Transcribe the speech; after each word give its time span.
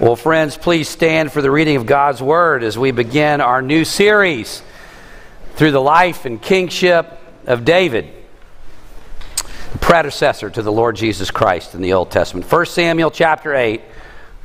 Well, 0.00 0.16
friends, 0.16 0.56
please 0.56 0.88
stand 0.88 1.30
for 1.30 1.40
the 1.40 1.52
reading 1.52 1.76
of 1.76 1.86
God's 1.86 2.20
Word 2.20 2.64
as 2.64 2.76
we 2.76 2.90
begin 2.90 3.40
our 3.40 3.62
new 3.62 3.84
series 3.84 4.60
through 5.54 5.70
the 5.70 5.80
life 5.80 6.24
and 6.24 6.42
kingship 6.42 7.16
of 7.46 7.64
David, 7.64 8.10
the 9.70 9.78
predecessor 9.78 10.50
to 10.50 10.62
the 10.62 10.72
Lord 10.72 10.96
Jesus 10.96 11.30
Christ 11.30 11.76
in 11.76 11.80
the 11.80 11.92
Old 11.92 12.10
Testament. 12.10 12.50
1 12.50 12.66
Samuel 12.66 13.12
chapter 13.12 13.54
8, 13.54 13.82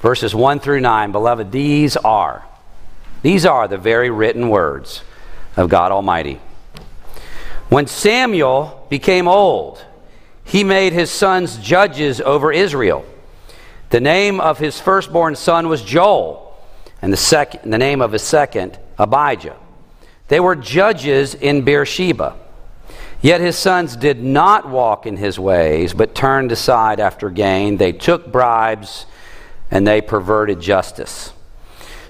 verses 0.01 0.35
1 0.35 0.59
through 0.59 0.81
9. 0.81 1.12
Beloved, 1.12 1.52
these 1.52 1.97
are, 1.97 2.45
these 3.23 3.43
are 3.43 3.68
the 3.68 3.79
very 3.79 4.11
written 4.11 4.50
words 4.50 5.02
of 5.57 5.68
God 5.68 5.91
Almighty. 5.91 6.39
When 7.70 7.88
Samuel 7.88 8.86
became 8.91 9.27
old, 9.27 9.84
he 10.43 10.63
made 10.63 10.93
his 10.93 11.09
sons 11.09 11.57
judges 11.57 12.21
over 12.21 12.52
Israel. 12.52 13.04
The 13.90 14.00
name 14.00 14.40
of 14.40 14.60
his 14.60 14.80
firstborn 14.80 15.36
son 15.36 15.68
was 15.68 15.82
Joel, 15.82 16.56
and 17.02 17.12
the, 17.12 17.18
second, 17.18 17.71
the 17.71 17.78
name 17.78 18.02
of 18.02 18.11
his 18.11 18.21
second, 18.21 18.78
Abijah. 18.97 19.56
They 20.28 20.39
were 20.39 20.56
judges 20.56 21.34
in 21.34 21.64
Beersheba. 21.64 22.36
Yet 23.21 23.42
his 23.42 23.57
sons 23.57 23.96
did 23.96 24.24
not 24.24 24.70
walk 24.70 25.06
in 25.06 25.18
his 25.18 25.39
ways, 25.39 25.94
but 25.94 26.16
turned 26.16 26.52
aside 26.52 27.00
after 27.00 27.30
gain. 27.30 27.78
They 27.78 27.92
took 27.92 28.32
bribes, 28.32 29.06
and 29.71 29.86
they 29.86 30.02
perverted 30.02 30.61
justice. 30.61 31.33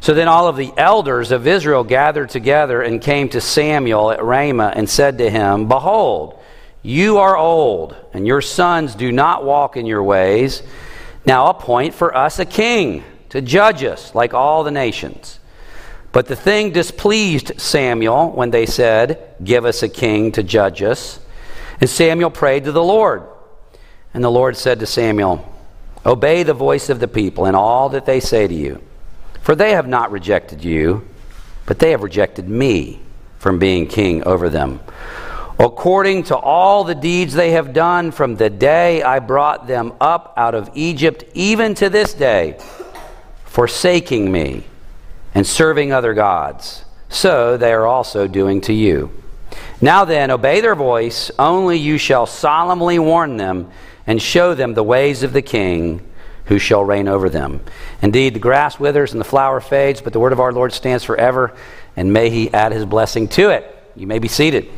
So 0.02 0.14
then 0.14 0.28
all 0.28 0.48
of 0.48 0.56
the 0.56 0.72
elders 0.78 1.32
of 1.32 1.48
Israel 1.48 1.84
gathered 1.84 2.30
together 2.30 2.82
and 2.82 3.02
came 3.02 3.30
to 3.30 3.42
Samuel 3.42 4.12
at 4.12 4.24
Ramah 4.24 4.74
and 4.76 4.90
said 4.90 5.18
to 5.18 5.30
him, 5.30 5.68
Behold, 5.68 6.40
you 6.84 7.18
are 7.18 7.36
old, 7.36 7.96
and 8.14 8.28
your 8.28 8.42
sons 8.42 8.96
do 8.96 9.12
not 9.12 9.44
walk 9.44 9.76
in 9.76 9.86
your 9.86 10.04
ways. 10.04 10.62
Now 11.26 11.48
appoint 11.48 11.94
for 11.94 12.16
us 12.16 12.40
a 12.40 12.46
king 12.46 13.04
to 13.30 13.42
judge 13.42 13.84
us 13.84 14.16
like 14.16 14.34
all 14.34 14.64
the 14.64 14.72
nations. 14.72 15.40
But 16.12 16.28
the 16.28 16.36
thing 16.36 16.72
displeased 16.72 17.60
Samuel 17.62 18.32
when 18.32 18.50
they 18.50 18.66
said, 18.66 19.36
Give 19.44 19.66
us 19.66 19.84
a 19.84 19.90
king 19.90 20.32
to 20.34 20.44
judge 20.44 20.82
us. 20.82 21.20
And 21.80 21.90
Samuel 21.90 22.32
prayed 22.32 22.64
to 22.66 22.72
the 22.72 22.84
Lord. 22.84 23.24
And 24.14 24.24
the 24.24 24.32
Lord 24.32 24.58
said 24.58 24.80
to 24.80 24.86
Samuel, 24.88 25.46
Obey 26.06 26.44
the 26.44 26.54
voice 26.54 26.90
of 26.90 27.00
the 27.00 27.08
people 27.08 27.46
in 27.46 27.54
all 27.54 27.90
that 27.90 28.06
they 28.06 28.20
say 28.20 28.48
to 28.48 28.54
you. 28.54 28.82
For 29.42 29.56
they 29.56 29.72
have 29.72 29.88
not 29.88 30.12
rejected 30.12 30.64
you, 30.64 31.08
but 31.66 31.80
they 31.80 31.92
have 31.92 32.02
rejected 32.02 32.50
me 32.50 33.02
from 33.38 33.60
being 33.60 33.88
king 33.88 34.24
over 34.24 34.50
them 34.50 34.80
according 35.60 36.24
to 36.24 36.38
all 36.38 36.86
the 36.86 36.96
deeds 36.96 37.34
they 37.34 37.52
have 37.52 37.74
done 37.74 38.12
from 38.12 38.38
the 38.38 38.50
day 38.50 39.04
I 39.04 39.20
brought 39.20 39.68
them 39.68 39.94
up 40.00 40.34
out 40.38 40.56
of 40.56 40.70
Egypt, 40.74 41.26
even 41.34 41.76
to 41.76 41.90
this 41.90 42.14
day, 42.14 42.58
forsaking 43.44 44.32
me 44.32 44.64
and 45.36 45.46
serving 45.46 45.92
other 45.92 46.14
gods. 46.14 46.86
So 47.10 47.58
they 47.58 47.74
are 47.74 47.86
also 47.86 48.26
doing 48.28 48.62
to 48.62 48.74
you. 48.74 49.12
Now 49.82 50.06
then, 50.06 50.32
obey 50.32 50.62
their 50.62 50.76
voice, 50.76 51.30
only 51.38 51.78
you 51.78 51.98
shall 51.98 52.26
solemnly 52.26 53.00
warn 53.00 53.38
them 53.38 53.70
and 54.08 54.22
show 54.22 54.54
them 54.54 54.74
the 54.74 54.84
ways 54.84 55.24
of 55.24 55.34
the 55.34 55.42
king 55.42 56.06
who 56.46 56.58
shall 56.58 56.84
reign 56.84 57.08
over 57.08 57.30
them. 57.30 57.62
Indeed, 58.02 58.34
the 58.34 58.40
grass 58.40 58.80
withers 58.80 59.12
and 59.12 59.20
the 59.20 59.26
flower 59.26 59.60
fades, 59.60 60.02
but 60.02 60.14
the 60.14 60.20
word 60.20 60.34
of 60.34 60.40
our 60.40 60.54
Lord 60.54 60.74
stands 60.74 61.04
forever, 61.04 61.56
and 61.96 62.14
may 62.14 62.30
he 62.30 62.52
add 62.54 62.72
his 62.72 62.86
blessing 62.86 63.28
to 63.30 63.50
it. 63.50 63.76
You 63.96 64.08
may 64.08 64.20
be 64.20 64.28
seated. 64.28 64.70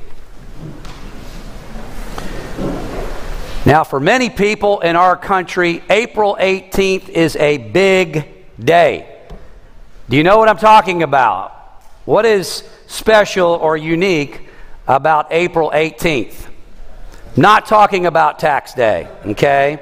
Now, 3.64 3.84
for 3.84 4.00
many 4.00 4.31
people 4.31 4.80
in 4.80 4.95
our 4.95 5.16
country, 5.16 5.84
April 5.88 6.36
18th 6.40 7.09
is 7.09 7.36
a 7.36 7.59
big 7.59 8.28
day. 8.59 9.20
Do 10.09 10.18
you 10.18 10.23
know 10.23 10.40
what 10.40 10.50
I'm 10.50 10.58
talking 10.58 11.03
about? 11.03 11.52
What 12.06 12.26
is 12.26 12.64
special 12.88 13.52
or 13.52 13.78
unique 13.78 14.50
about 14.88 15.28
April 15.30 15.70
18th? 15.70 16.47
Not 17.38 17.68
talking 17.68 18.08
about 18.08 18.40
tax 18.40 18.74
day, 18.74 19.08
okay? 19.28 19.80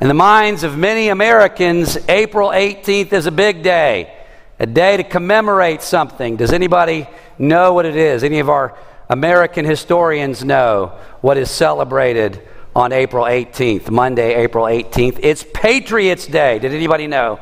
In 0.00 0.08
the 0.08 0.14
minds 0.14 0.62
of 0.62 0.78
many 0.78 1.08
Americans, 1.08 1.98
April 2.08 2.48
18th 2.48 3.12
is 3.12 3.26
a 3.26 3.30
big 3.30 3.62
day, 3.62 4.10
a 4.58 4.64
day 4.64 4.96
to 4.96 5.04
commemorate 5.04 5.82
something. 5.82 6.36
Does 6.36 6.54
anybody 6.54 7.06
know 7.38 7.74
what 7.74 7.84
it 7.84 7.94
is? 7.94 8.24
Any 8.24 8.38
of 8.38 8.48
our 8.48 8.74
American 9.10 9.66
historians 9.66 10.42
know 10.42 10.98
what 11.20 11.36
is 11.36 11.50
celebrated 11.50 12.42
on 12.74 12.92
April 12.92 13.24
18th, 13.24 13.90
Monday, 13.90 14.34
April 14.34 14.64
18th. 14.64 15.20
It's 15.22 15.44
Patriots 15.52 16.26
Day. 16.26 16.58
Did 16.58 16.72
anybody 16.72 17.06
know 17.06 17.38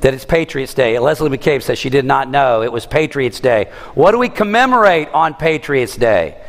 that 0.00 0.14
it's 0.14 0.24
Patriots 0.24 0.72
Day? 0.72 0.98
Leslie 0.98 1.28
McCabe 1.28 1.62
says 1.62 1.78
she 1.78 1.90
did 1.90 2.06
not 2.06 2.30
know 2.30 2.62
it 2.62 2.72
was 2.72 2.86
Patriots 2.86 3.40
Day. 3.40 3.70
What 3.94 4.12
do 4.12 4.18
we 4.18 4.30
commemorate 4.30 5.08
on 5.08 5.34
Patriots 5.34 5.96
Day? 5.96 6.40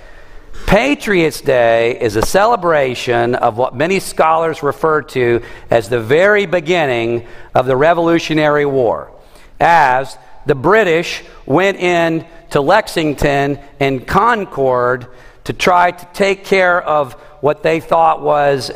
Patriots 0.66 1.42
Day 1.42 2.00
is 2.00 2.16
a 2.16 2.22
celebration 2.22 3.36
of 3.36 3.58
what 3.58 3.76
many 3.76 4.00
scholars 4.00 4.64
refer 4.64 5.02
to 5.02 5.42
as 5.70 5.90
the 5.90 6.00
very 6.00 6.46
beginning 6.46 7.28
of 7.54 7.66
the 7.66 7.76
Revolutionary 7.76 8.66
War, 8.66 9.12
as 9.60 10.18
the 10.46 10.56
British 10.56 11.24
went 11.46 11.78
in 11.78 12.26
to 12.52 12.62
Lexington 12.62 13.60
and 13.82 14.08
Concord 14.08 15.08
to 15.44 15.54
try 15.54 15.92
to 15.92 16.06
take 16.14 16.46
care 16.46 16.82
of 16.82 17.16
what 17.42 17.62
they 17.62 17.80
thought 17.80 18.22
was 18.22 18.70
a, 18.70 18.74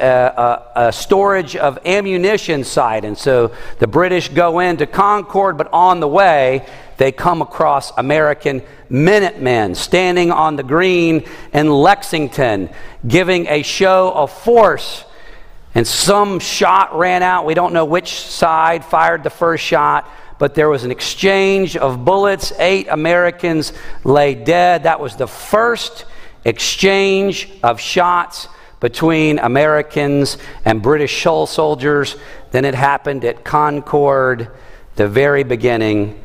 a, 0.76 0.88
a, 0.88 0.92
storage 0.92 1.56
of 1.56 1.80
ammunition 1.86 2.64
site. 2.64 3.06
And 3.06 3.18
so 3.18 3.52
the 3.80 3.88
British 3.88 4.30
go 4.30 4.60
into 4.60 4.86
Concord, 4.86 5.58
but 5.58 5.70
on 5.74 6.00
the 6.00 6.08
way, 6.08 6.66
they 6.98 7.12
come 7.12 7.42
across 7.42 7.92
American 7.98 8.62
Minutemen 8.90 9.74
standing 9.74 10.32
on 10.32 10.56
the 10.56 10.64
green 10.64 11.26
in 11.54 11.72
Lexington, 11.72 12.70
giving 13.08 13.48
a 13.48 13.64
show 13.64 14.12
of 14.12 14.32
force. 14.32 15.06
And 15.74 15.88
some 15.88 16.40
shot 16.40 16.96
ran 16.98 17.24
out. 17.24 17.46
We 17.46 17.54
don't 17.54 17.74
know 17.74 17.86
which 17.86 18.20
side 18.20 18.86
fired 18.86 19.24
the 19.24 19.30
first 19.30 19.64
shot, 19.64 20.08
but 20.38 20.54
there 20.54 20.70
was 20.70 20.84
an 20.84 20.92
exchange 20.92 21.78
of 21.78 22.06
bullets. 22.06 22.52
Eight 22.60 22.88
Americans 22.90 23.74
lay 24.04 24.36
dead. 24.36 24.84
That 24.84 25.00
was 25.00 25.16
the 25.16 25.28
first 25.28 26.06
exchange 26.46 27.50
of 27.64 27.80
shots 27.80 28.48
between 28.80 29.40
Americans 29.40 30.38
and 30.66 30.82
British 30.82 31.22
soldiers 31.22 32.16
than 32.52 32.66
it 32.66 32.76
happened 32.76 33.24
at 33.24 33.44
Concord, 33.44 34.50
the 34.96 35.08
very 35.08 35.44
beginning 35.44 36.22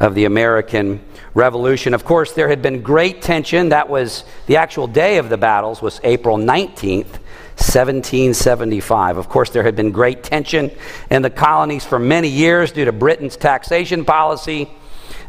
of 0.00 0.14
the 0.14 0.24
American 0.24 1.00
Revolution. 1.34 1.94
Of 1.94 2.04
course, 2.04 2.32
there 2.32 2.48
had 2.48 2.60
been 2.60 2.82
great 2.82 3.22
tension. 3.22 3.68
That 3.68 3.88
was 3.88 4.24
the 4.46 4.56
actual 4.56 4.88
day 4.88 5.18
of 5.18 5.28
the 5.28 5.38
battles 5.38 5.80
was 5.80 6.00
April 6.04 6.36
19th. 6.36 7.18
1775. 7.52 9.18
Of 9.18 9.28
course, 9.28 9.50
there 9.50 9.62
had 9.62 9.76
been 9.76 9.92
great 9.92 10.22
tension 10.22 10.70
in 11.10 11.22
the 11.22 11.30
colonies 11.30 11.84
for 11.84 11.98
many 11.98 12.28
years 12.28 12.72
due 12.72 12.86
to 12.86 12.92
Britain's 12.92 13.36
taxation 13.36 14.04
policy. 14.04 14.70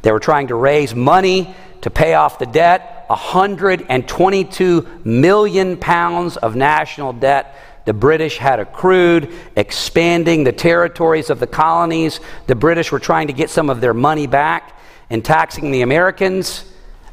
They 0.01 0.11
were 0.11 0.21
trying 0.21 0.47
to 0.47 0.55
raise 0.55 0.95
money 0.95 1.53
to 1.81 1.89
pay 1.89 2.13
off 2.13 2.39
the 2.39 2.45
debt 2.45 3.02
122 3.13 4.87
million 5.03 5.77
pounds 5.77 6.37
of 6.37 6.55
national 6.55 7.13
debt 7.13 7.55
the 7.85 7.93
British 7.93 8.37
had 8.37 8.59
accrued, 8.59 9.33
expanding 9.55 10.43
the 10.43 10.53
territories 10.53 11.29
of 11.29 11.39
the 11.39 11.47
colonies. 11.47 12.19
The 12.47 12.55
British 12.55 12.91
were 12.91 12.99
trying 12.99 13.27
to 13.27 13.33
get 13.33 13.49
some 13.49 13.69
of 13.69 13.81
their 13.81 13.93
money 13.93 14.27
back 14.27 14.79
and 15.09 15.23
taxing 15.23 15.71
the 15.71 15.81
Americans. 15.81 16.65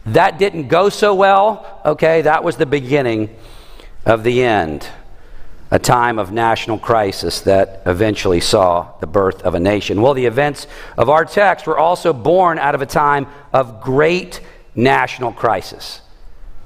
That 0.06 0.38
didn't 0.38 0.68
go 0.68 0.88
so 0.88 1.14
well. 1.14 1.80
Okay, 1.84 2.22
that 2.22 2.44
was 2.44 2.56
the 2.56 2.66
beginning 2.66 3.34
of 4.06 4.22
the 4.22 4.42
end. 4.42 4.86
A 5.72 5.78
time 5.78 6.18
of 6.18 6.32
national 6.32 6.78
crisis 6.78 7.40
that 7.42 7.82
eventually 7.86 8.40
saw 8.40 8.92
the 9.00 9.06
birth 9.06 9.42
of 9.42 9.54
a 9.54 9.60
nation. 9.60 10.00
Well, 10.00 10.14
the 10.14 10.26
events 10.26 10.66
of 10.96 11.08
our 11.08 11.24
text 11.24 11.66
were 11.66 11.78
also 11.78 12.12
born 12.12 12.58
out 12.58 12.74
of 12.74 12.82
a 12.82 12.86
time 12.86 13.26
of 13.52 13.80
great 13.80 14.40
national 14.74 15.32
crisis, 15.32 16.00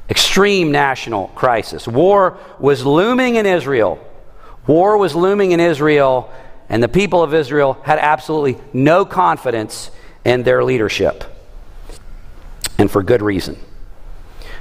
extreme 0.08 0.70
national 0.70 1.28
crisis. 1.28 1.88
War 1.88 2.38
was 2.58 2.84
looming 2.84 3.36
in 3.36 3.46
Israel. 3.46 3.98
War 4.66 4.96
was 4.96 5.14
looming 5.14 5.52
in 5.52 5.60
Israel, 5.60 6.32
and 6.68 6.82
the 6.82 6.88
people 6.88 7.22
of 7.22 7.34
Israel 7.34 7.74
had 7.84 7.98
absolutely 7.98 8.58
no 8.72 9.04
confidence 9.04 9.90
in 10.24 10.42
their 10.42 10.64
leadership. 10.64 11.24
And 12.78 12.90
for 12.90 13.02
good 13.02 13.22
reason. 13.22 13.58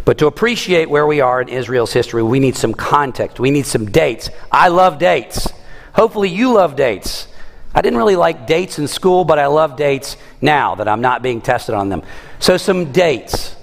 But 0.05 0.17
to 0.17 0.27
appreciate 0.27 0.89
where 0.89 1.07
we 1.07 1.21
are 1.21 1.41
in 1.41 1.47
Israel's 1.47 1.93
history, 1.93 2.21
we 2.21 2.39
need 2.39 2.55
some 2.55 2.73
context. 2.73 3.39
We 3.39 3.51
need 3.51 3.65
some 3.65 3.85
dates. 3.85 4.29
I 4.51 4.67
love 4.67 4.99
dates. 4.99 5.51
Hopefully, 5.93 6.29
you 6.29 6.53
love 6.53 6.75
dates. 6.75 7.27
I 7.75 7.81
didn't 7.81 7.97
really 7.97 8.15
like 8.15 8.45
dates 8.45 8.77
in 8.77 8.87
school, 8.87 9.25
but 9.25 9.39
I 9.39 9.47
love 9.47 9.75
dates 9.75 10.15
now 10.41 10.75
that 10.75 10.87
I'm 10.87 11.01
not 11.01 11.23
being 11.23 11.41
tested 11.41 11.73
on 11.73 11.89
them. 11.89 12.03
So, 12.39 12.57
some 12.57 12.91
dates. 12.91 13.55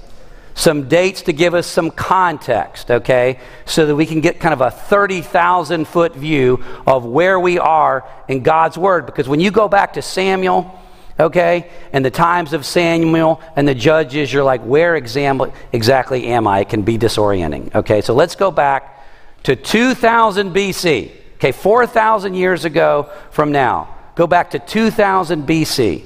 some 0.55 0.89
dates 0.89 1.23
to 1.23 1.33
give 1.33 1.55
us 1.55 1.67
some 1.67 1.91
context, 1.91 2.91
okay? 2.91 3.39
So 3.65 3.87
that 3.87 3.97
we 3.97 4.05
can 4.05 4.21
get 4.21 4.41
kind 4.41 4.53
of 4.53 4.61
a 4.61 4.71
30,000 4.71 5.87
foot 5.87 6.15
view 6.15 6.63
of 6.87 7.07
where 7.07 7.41
we 7.41 7.59
are 7.59 8.07
in 8.29 8.43
God's 8.43 8.77
Word. 8.77 9.07
Because 9.07 9.27
when 9.27 9.41
you 9.41 9.51
go 9.51 9.69
back 9.69 9.95
to 9.95 10.03
Samuel, 10.03 10.79
okay, 11.19 11.71
and 11.93 12.05
the 12.05 12.11
times 12.11 12.53
of 12.53 12.67
Samuel 12.67 13.41
and 13.57 13.67
the 13.67 13.75
judges, 13.75 14.33
you're 14.33 14.45
like, 14.45 14.63
where 14.63 14.97
exactly 14.97 16.27
am 16.27 16.47
I? 16.47 16.61
It 16.61 16.69
can 16.69 16.83
be 16.83 16.99
disorienting, 16.99 17.75
okay? 17.75 18.03
So 18.03 18.15
let's 18.15 18.35
go 18.35 18.51
back 18.51 19.03
to 19.45 19.57
2000 19.57 20.55
BC, 20.55 21.11
okay, 21.37 21.53
4,000 21.53 22.35
years 22.35 22.67
ago 22.67 23.09
from 23.31 23.53
now. 23.53 23.97
Go 24.21 24.27
back 24.27 24.51
to 24.51 24.59
2000 24.59 25.47
BC. 25.47 26.03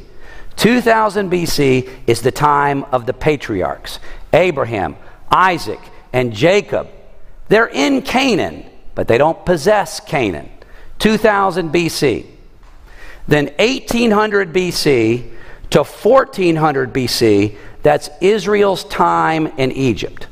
2000 0.55 1.33
BC 1.33 1.91
is 2.07 2.23
the 2.23 2.31
time 2.31 2.85
of 2.93 3.07
the 3.07 3.13
patriarchs 3.13 3.99
Abraham, 4.33 4.97
Isaac, 5.33 5.81
and 6.13 6.33
Jacob. 6.33 6.87
They're 7.49 7.67
in 7.67 8.03
Canaan, 8.03 8.67
but 8.95 9.09
they 9.09 9.19
don't 9.19 9.45
possess 9.45 9.99
Canaan. 9.99 10.49
2000 11.01 11.73
BC. 11.73 12.27
Then 13.27 13.47
1800 13.59 14.53
BC 14.53 15.33
to 15.71 15.83
1400 15.83 16.95
BC, 16.95 17.57
that's 17.83 18.11
Israel's 18.21 18.85
time 18.85 19.49
in 19.59 19.73
Egypt. 19.73 20.29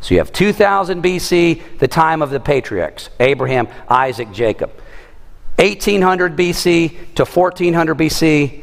So 0.00 0.14
you 0.14 0.20
have 0.20 0.32
2000 0.32 1.02
BC, 1.02 1.78
the 1.80 1.88
time 1.88 2.22
of 2.22 2.30
the 2.30 2.40
patriarchs 2.40 3.10
Abraham, 3.20 3.68
Isaac, 3.90 4.32
Jacob. 4.32 4.70
1800 5.58 6.36
BC 6.36 7.14
to 7.14 7.24
1400 7.24 7.96
BC, 7.96 8.62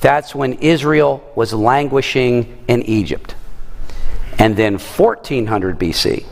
that's 0.00 0.34
when 0.34 0.54
Israel 0.54 1.22
was 1.36 1.52
languishing 1.54 2.64
in 2.66 2.82
Egypt. 2.82 3.36
And 4.38 4.56
then 4.56 4.78
1400 4.78 5.78
BC 5.78 6.26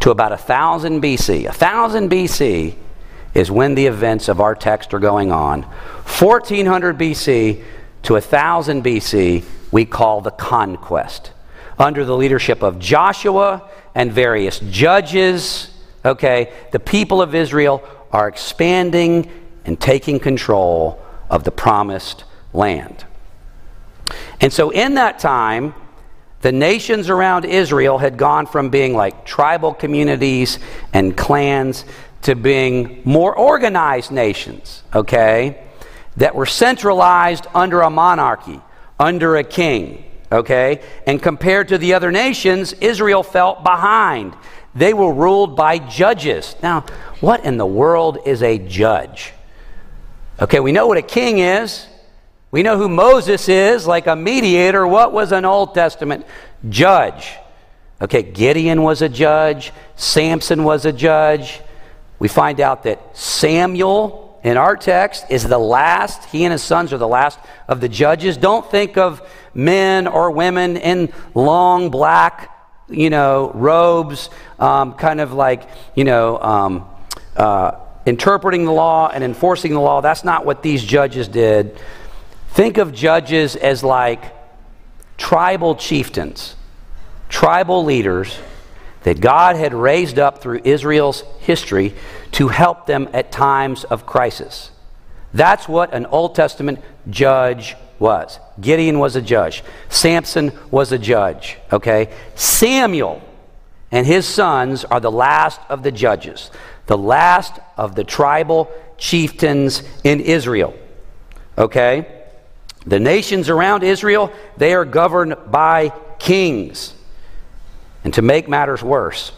to 0.00 0.10
about 0.10 0.30
1000 0.30 1.02
BC. 1.02 1.44
1000 1.44 2.10
BC 2.10 2.74
is 3.34 3.50
when 3.50 3.74
the 3.74 3.86
events 3.86 4.28
of 4.28 4.40
our 4.40 4.54
text 4.54 4.94
are 4.94 4.98
going 4.98 5.30
on. 5.30 5.62
1400 5.62 6.98
BC 6.98 7.62
to 8.04 8.14
1000 8.14 8.82
BC, 8.82 9.44
we 9.70 9.84
call 9.84 10.20
the 10.22 10.30
conquest. 10.30 11.32
Under 11.78 12.04
the 12.04 12.16
leadership 12.16 12.62
of 12.62 12.78
Joshua 12.78 13.68
and 13.94 14.12
various 14.12 14.58
judges, 14.70 15.70
okay, 16.04 16.52
the 16.72 16.80
people 16.80 17.20
of 17.20 17.34
Israel 17.34 17.82
are 18.12 18.28
expanding 18.28 19.30
and 19.64 19.80
taking 19.80 20.18
control 20.18 21.00
of 21.28 21.44
the 21.44 21.50
promised 21.50 22.24
land. 22.52 23.04
And 24.40 24.52
so, 24.52 24.70
in 24.70 24.94
that 24.94 25.18
time, 25.18 25.74
the 26.40 26.52
nations 26.52 27.10
around 27.10 27.44
Israel 27.44 27.98
had 27.98 28.16
gone 28.16 28.46
from 28.46 28.70
being 28.70 28.94
like 28.94 29.26
tribal 29.26 29.74
communities 29.74 30.58
and 30.92 31.16
clans 31.16 31.84
to 32.22 32.34
being 32.34 33.02
more 33.04 33.34
organized 33.34 34.10
nations, 34.10 34.82
okay, 34.94 35.62
that 36.16 36.34
were 36.34 36.46
centralized 36.46 37.46
under 37.54 37.82
a 37.82 37.90
monarchy, 37.90 38.60
under 38.98 39.36
a 39.36 39.44
king, 39.44 40.04
okay? 40.32 40.82
And 41.06 41.22
compared 41.22 41.68
to 41.68 41.78
the 41.78 41.94
other 41.94 42.10
nations, 42.10 42.72
Israel 42.74 43.22
felt 43.22 43.62
behind. 43.62 44.34
They 44.74 44.94
were 44.94 45.12
ruled 45.12 45.56
by 45.56 45.78
judges. 45.78 46.56
Now, 46.62 46.84
what 47.20 47.44
in 47.44 47.56
the 47.56 47.66
world 47.66 48.18
is 48.26 48.42
a 48.42 48.58
judge? 48.58 49.32
Okay, 50.40 50.60
we 50.60 50.72
know 50.72 50.86
what 50.86 50.96
a 50.96 51.02
king 51.02 51.38
is. 51.38 51.86
We 52.50 52.62
know 52.62 52.76
who 52.76 52.88
Moses 52.88 53.48
is, 53.48 53.86
like 53.86 54.06
a 54.06 54.16
mediator. 54.16 54.86
What 54.86 55.12
was 55.12 55.32
an 55.32 55.44
Old 55.44 55.74
Testament 55.74 56.26
judge? 56.68 57.32
Okay, 58.02 58.22
Gideon 58.22 58.82
was 58.82 59.02
a 59.02 59.08
judge, 59.08 59.72
Samson 59.94 60.64
was 60.64 60.86
a 60.86 60.92
judge. 60.92 61.60
We 62.18 62.28
find 62.28 62.60
out 62.60 62.84
that 62.84 63.16
Samuel 63.16 64.40
in 64.42 64.56
our 64.56 64.76
text 64.76 65.26
is 65.28 65.44
the 65.44 65.58
last, 65.58 66.24
he 66.30 66.44
and 66.44 66.52
his 66.52 66.62
sons 66.62 66.92
are 66.92 66.98
the 66.98 67.08
last 67.08 67.38
of 67.68 67.80
the 67.80 67.88
judges. 67.88 68.38
Don't 68.38 68.68
think 68.70 68.96
of 68.96 69.20
men 69.52 70.06
or 70.06 70.30
women 70.30 70.78
in 70.78 71.12
long 71.34 71.90
black, 71.90 72.49
you 72.90 73.10
know, 73.10 73.50
robes, 73.54 74.30
um, 74.58 74.94
kind 74.94 75.20
of 75.20 75.32
like, 75.32 75.68
you 75.94 76.04
know, 76.04 76.38
um, 76.40 76.88
uh, 77.36 77.72
interpreting 78.06 78.64
the 78.64 78.72
law 78.72 79.08
and 79.08 79.22
enforcing 79.22 79.72
the 79.72 79.80
law. 79.80 80.00
That's 80.00 80.24
not 80.24 80.44
what 80.44 80.62
these 80.62 80.84
judges 80.84 81.28
did. 81.28 81.78
Think 82.50 82.78
of 82.78 82.92
judges 82.92 83.56
as 83.56 83.84
like 83.84 84.34
tribal 85.16 85.76
chieftains, 85.76 86.56
tribal 87.28 87.84
leaders 87.84 88.38
that 89.02 89.20
God 89.20 89.56
had 89.56 89.72
raised 89.72 90.18
up 90.18 90.42
through 90.42 90.60
Israel's 90.64 91.24
history 91.40 91.94
to 92.32 92.48
help 92.48 92.86
them 92.86 93.08
at 93.12 93.32
times 93.32 93.84
of 93.84 94.06
crisis. 94.06 94.70
That's 95.32 95.68
what 95.68 95.94
an 95.94 96.06
Old 96.06 96.34
Testament 96.34 96.80
judge 97.08 97.76
was. 97.98 98.38
Gideon 98.60 98.98
was 98.98 99.16
a 99.16 99.22
judge. 99.22 99.62
Samson 99.88 100.52
was 100.70 100.92
a 100.92 100.98
judge. 100.98 101.58
Okay? 101.72 102.12
Samuel 102.34 103.22
and 103.92 104.06
his 104.06 104.26
sons 104.26 104.84
are 104.84 105.00
the 105.00 105.10
last 105.10 105.60
of 105.68 105.82
the 105.82 105.92
judges, 105.92 106.50
the 106.86 106.98
last 106.98 107.58
of 107.76 107.94
the 107.94 108.04
tribal 108.04 108.70
chieftains 108.96 109.82
in 110.04 110.20
Israel. 110.20 110.74
Okay? 111.58 112.06
The 112.86 113.00
nations 113.00 113.48
around 113.48 113.82
Israel, 113.82 114.32
they 114.56 114.74
are 114.74 114.84
governed 114.84 115.36
by 115.48 115.92
kings. 116.18 116.94
And 118.04 118.14
to 118.14 118.22
make 118.22 118.48
matters 118.48 118.82
worse, 118.82 119.32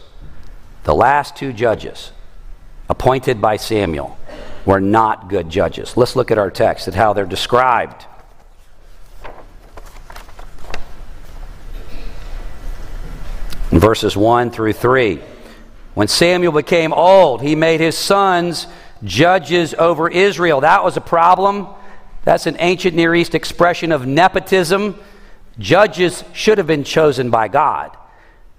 the 0.83 0.95
last 0.95 1.35
two 1.35 1.51
judges 1.51 2.11
appointed 2.89 3.41
by 3.41 3.57
Samuel 3.57 4.17
were 4.65 4.79
not 4.79 5.29
good 5.29 5.49
judges. 5.49 5.97
Let's 5.97 6.15
look 6.15 6.31
at 6.31 6.37
our 6.37 6.51
text 6.51 6.87
at 6.87 6.93
how 6.93 7.13
they're 7.13 7.25
described. 7.25 8.05
Verses 13.83 14.15
1 14.15 14.49
through 14.49 14.71
3. 14.71 15.19
When 15.93 16.07
Samuel 16.07 16.53
became 16.53 16.93
old, 16.93 17.41
he 17.41 17.53
made 17.53 17.81
his 17.81 17.97
sons 17.97 18.65
judges 19.03 19.73
over 19.73 20.07
Israel. 20.07 20.61
That 20.61 20.85
was 20.85 20.95
a 20.95 21.01
problem 21.01 21.67
that's 22.23 22.47
an 22.47 22.55
ancient 22.59 22.95
Near 22.95 23.13
East 23.13 23.35
expression 23.35 23.91
of 23.91 24.07
nepotism. 24.07 24.97
Judges 25.59 26.23
should 26.31 26.59
have 26.59 26.67
been 26.67 26.85
chosen 26.85 27.29
by 27.29 27.49
God. 27.49 27.97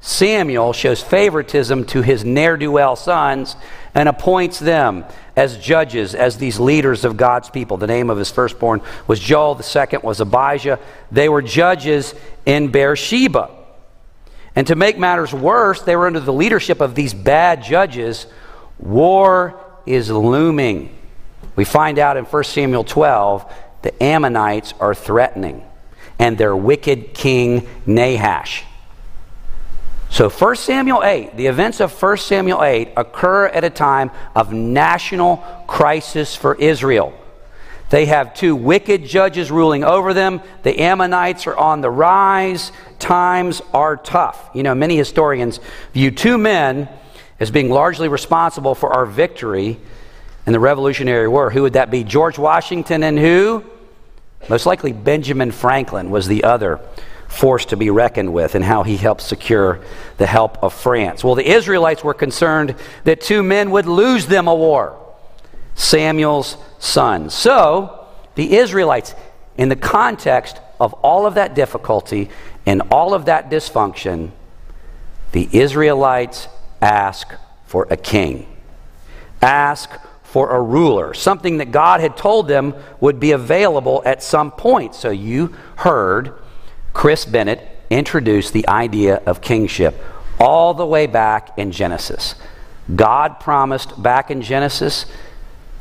Samuel 0.03 0.75
shows 0.75 1.03
favoritism 1.03 1.87
to 1.87 2.03
his 2.03 2.23
ne'er 2.23 2.59
do 2.59 2.71
well 2.71 2.95
sons 2.95 3.57
and 3.95 4.11
appoints 4.11 4.59
them 4.59 5.07
as 5.37 5.57
judges, 5.57 6.15
as 6.15 6.37
these 6.37 6.61
leaders 6.61 7.03
of 7.07 7.17
God's 7.17 7.49
people. 7.49 7.79
The 7.79 7.87
name 7.87 8.11
of 8.11 8.19
his 8.19 8.31
firstborn 8.31 8.83
was 9.07 9.21
Joel, 9.21 9.55
the 9.55 9.63
second 9.63 10.03
was 10.03 10.21
Abijah. 10.21 10.79
They 11.11 11.31
were 11.31 11.41
judges 11.41 12.15
in 12.45 12.69
Beersheba. 12.69 13.64
And 14.57 14.67
to 14.69 14.77
make 14.77 14.99
matters 14.99 15.33
worse, 15.33 15.83
they 15.83 15.97
were 15.97 16.07
under 16.07 16.21
the 16.21 16.33
leadership 16.33 16.81
of 16.81 16.95
these 16.95 17.13
bad 17.13 17.63
judges. 17.63 18.27
War 18.79 19.61
is 19.87 20.11
looming. 20.11 20.97
We 21.57 21.65
find 21.65 21.99
out 21.99 22.17
in 22.17 22.25
1 22.25 22.45
Samuel 22.45 22.85
12 22.85 23.53
the 23.83 24.03
Ammonites 24.03 24.73
are 24.81 24.95
threatening 24.95 25.63
and 26.19 26.39
their 26.39 26.57
wicked 26.57 27.15
king 27.15 27.69
Nahash. 27.87 28.65
So 30.11 30.31
1 30.31 30.57
Samuel 30.57 31.03
8, 31.03 31.37
the 31.37 31.49
events 31.49 31.81
of 31.81 31.93
1 32.01 32.17
Samuel 32.19 32.63
8 32.63 32.91
occur 32.97 33.47
at 33.47 33.65
a 33.65 33.71
time 33.71 34.13
of 34.35 34.53
national 34.53 35.39
crisis 35.67 36.37
for 36.37 36.55
Israel. 36.55 37.13
They 37.95 38.07
have 38.07 38.35
two 38.35 38.57
wicked 38.57 39.05
judges 39.05 39.53
ruling 39.53 39.85
over 39.85 40.13
them. 40.15 40.43
The 40.65 40.81
Ammonites 40.81 41.47
are 41.47 41.57
on 41.57 41.81
the 41.81 41.93
rise. 41.93 42.73
Times 42.99 43.63
are 43.73 43.97
tough. 43.97 44.51
You 44.53 44.65
know, 44.65 44.75
many 44.75 44.97
historians 44.97 45.61
view 45.93 46.11
two 46.11 46.37
men 46.37 46.89
as 47.39 47.53
being 47.53 47.71
largely 47.71 48.09
responsible 48.09 48.75
for 48.75 48.93
our 48.93 49.07
victory 49.07 49.79
in 50.45 50.53
the 50.53 50.59
Revolutionary 50.59 51.29
War. 51.29 51.51
Who 51.51 51.63
would 51.63 51.75
that 51.75 51.93
be? 51.93 52.03
George 52.03 52.37
Washington 52.37 53.05
and 53.05 53.17
who? 53.17 53.63
Most 54.49 54.67
likely 54.67 54.93
Benjamin 54.93 55.53
Franklin 55.53 56.11
was 56.11 56.27
the 56.27 56.43
other 56.43 56.81
force 57.29 57.65
to 57.67 57.77
be 57.77 57.91
reckoned 57.91 58.35
with 58.35 58.57
and 58.57 58.65
how 58.65 58.83
he 58.83 58.97
helped 58.97 59.21
secure 59.21 59.79
the 60.17 60.27
help 60.27 60.61
of 60.65 60.75
France. 60.75 61.23
Well, 61.23 61.37
the 61.37 61.49
Israelites 61.49 62.03
were 62.03 62.13
concerned 62.13 62.75
that 63.05 63.21
two 63.21 63.45
men 63.45 63.71
would 63.71 63.87
lose 63.87 64.27
them 64.27 64.49
a 64.49 64.55
war 64.57 64.99
Samuel's 65.75 66.57
son. 66.79 67.31
So, 67.31 68.07
the 68.35 68.57
Israelites, 68.57 69.15
in 69.57 69.69
the 69.69 69.77
context 69.77 70.61
of 70.81 70.93
all 70.95 71.27
of 71.27 71.35
that 71.35 71.55
difficulty 71.55 72.31
and 72.67 72.83
all 72.91 73.15
of 73.15 73.27
that 73.27 73.51
dysfunction, 73.51 74.31
the 75.33 75.49
Israelites 75.53 76.49
ask 76.81 77.35
for 77.67 77.87
a 77.91 77.97
king. 77.97 78.47
Ask 79.43 79.91
for 80.23 80.51
a 80.51 80.61
ruler, 80.61 81.15
something 81.15 81.59
that 81.59 81.71
God 81.71 82.01
had 82.01 82.17
told 82.17 82.49
them 82.49 82.75
would 82.99 83.21
be 83.21 83.33
available 83.33 84.03
at 84.05 84.23
some 84.23 84.51
point. 84.51 84.95
So 84.95 85.11
you 85.11 85.55
heard 85.77 86.35
Chris 86.93 87.25
Bennett 87.25 87.61
introduce 87.89 88.51
the 88.51 88.67
idea 88.67 89.23
of 89.27 89.41
kingship 89.41 89.95
all 90.41 90.75
the 90.75 90.87
way 90.87 91.07
back 91.07 91.57
in 91.57 91.71
Genesis. 91.71 92.35
God 92.95 93.39
promised 93.39 94.03
back 94.03 94.31
in 94.31 94.43
Genesis 94.43 95.07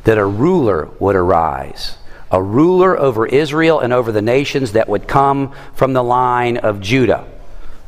that 0.04 0.18
a 0.18 0.24
ruler 0.24 0.88
would 0.98 1.16
arise, 1.16 1.96
a 2.30 2.42
ruler 2.42 2.98
over 2.98 3.26
Israel 3.26 3.80
and 3.80 3.92
over 3.92 4.12
the 4.12 4.22
nations 4.22 4.72
that 4.72 4.88
would 4.88 5.08
come 5.08 5.52
from 5.74 5.92
the 5.92 6.02
line 6.02 6.58
of 6.58 6.80
Judah. 6.80 7.26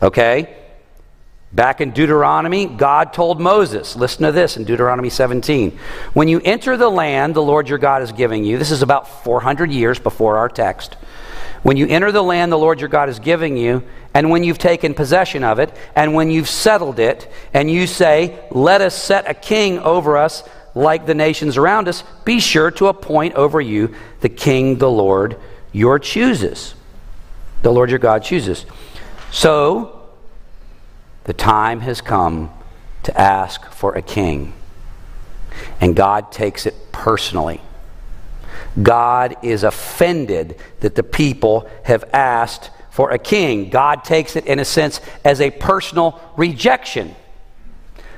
Okay? 0.03 0.57
Back 1.53 1.81
in 1.81 1.93
Deuteronomy, 1.93 2.67
God 2.67 3.13
told 3.13 3.41
Moses, 3.41 3.97
listen 3.97 4.25
to 4.25 4.33
this 4.33 4.57
in 4.57 4.65
Deuteronomy 4.65 5.09
17. 5.09 5.79
When 6.13 6.29
you 6.29 6.41
enter 6.45 6.77
the 6.77 6.91
land 6.91 7.35
the 7.35 7.43
Lord 7.43 7.69
your 7.69 7.79
God 7.79 8.03
is 8.03 8.13
giving 8.13 8.45
you, 8.45 8.59
this 8.59 8.71
is 8.71 8.83
about 8.83 9.25
400 9.25 9.71
years 9.71 9.99
before 9.99 10.39
our 10.39 10.49
text. 10.49 10.95
When 11.63 11.77
you 11.77 11.87
enter 11.87 12.13
the 12.13 12.23
land 12.23 12.53
the 12.53 12.59
Lord 12.59 12.81
your 12.81 12.89
God 12.89 13.09
is 13.09 13.19
giving 13.19 13.57
you, 13.57 13.83
and 14.13 14.31
when 14.31 14.45
you've 14.45 14.59
taken 14.59 14.95
possession 14.95 15.45
of 15.45 15.59
it, 15.59 15.75
and 15.95 16.15
when 16.15 16.31
you've 16.31 16.49
settled 16.49 16.99
it, 16.99 17.31
and 17.55 17.71
you 17.71 17.87
say, 17.87 18.39
Let 18.51 18.81
us 18.81 18.95
set 18.95 19.29
a 19.29 19.35
king 19.35 19.79
over 19.79 20.17
us 20.17 20.43
like 20.77 21.07
the 21.07 21.15
nations 21.15 21.57
around 21.57 21.89
us, 21.89 22.05
be 22.27 22.39
sure 22.39 22.71
to 22.73 22.87
appoint 22.89 23.35
over 23.35 23.61
you 23.63 23.95
the 24.21 24.29
king 24.29 24.77
the 24.77 24.91
Lord 24.91 25.41
your 25.73 25.99
chooses. 25.99 26.75
The 27.63 27.73
Lord 27.73 27.89
your 27.89 27.99
God 27.99 28.23
chooses. 28.23 28.67
So, 29.31 30.07
the 31.25 31.33
time 31.33 31.81
has 31.81 32.03
come 32.03 32.51
to 33.05 33.19
ask 33.19 33.65
for 33.73 33.95
a 33.95 34.03
king. 34.03 34.53
And 35.81 35.97
God 35.97 36.31
takes 36.31 36.67
it 36.67 36.75
personally. 36.93 37.63
God 38.81 39.37
is 39.43 39.65
offended 39.65 40.61
that 40.81 40.95
the 40.95 41.03
people 41.03 41.69
have 41.85 42.05
asked 42.13 42.71
for 42.91 43.13
a 43.13 43.19
king. 43.19 43.71
God 43.71 44.05
takes 44.05 44.37
it, 44.37 44.45
in 44.45 44.59
a 44.59 44.65
sense, 44.65 45.01
as 45.25 45.41
a 45.41 45.51
personal 45.51 46.21
rejection. 46.37 47.15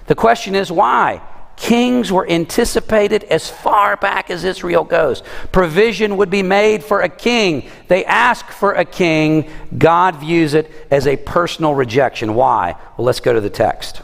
The 0.07 0.17
question 0.17 0.57
is 0.57 0.73
why? 0.73 1.23
Kings 1.59 2.13
were 2.13 2.29
anticipated 2.31 3.25
as 3.25 3.51
far 3.51 3.97
back 3.97 4.31
as 4.31 4.45
Israel 4.45 4.85
goes. 4.85 5.23
Provision 5.51 6.17
would 6.17 6.31
be 6.31 6.43
made 6.43 6.85
for 6.85 7.01
a 7.01 7.09
king. 7.09 7.69
They 7.89 8.05
ask 8.05 8.47
for 8.47 8.73
a 8.73 8.85
king. 8.85 9.51
God 9.77 10.17
views 10.17 10.55
it 10.55 10.71
as 10.91 11.07
a 11.07 11.17
personal 11.17 11.75
rejection. 11.75 12.35
Why? 12.35 12.77
Well, 12.97 13.05
let's 13.05 13.19
go 13.19 13.33
to 13.33 13.41
the 13.41 13.51
text. 13.51 14.03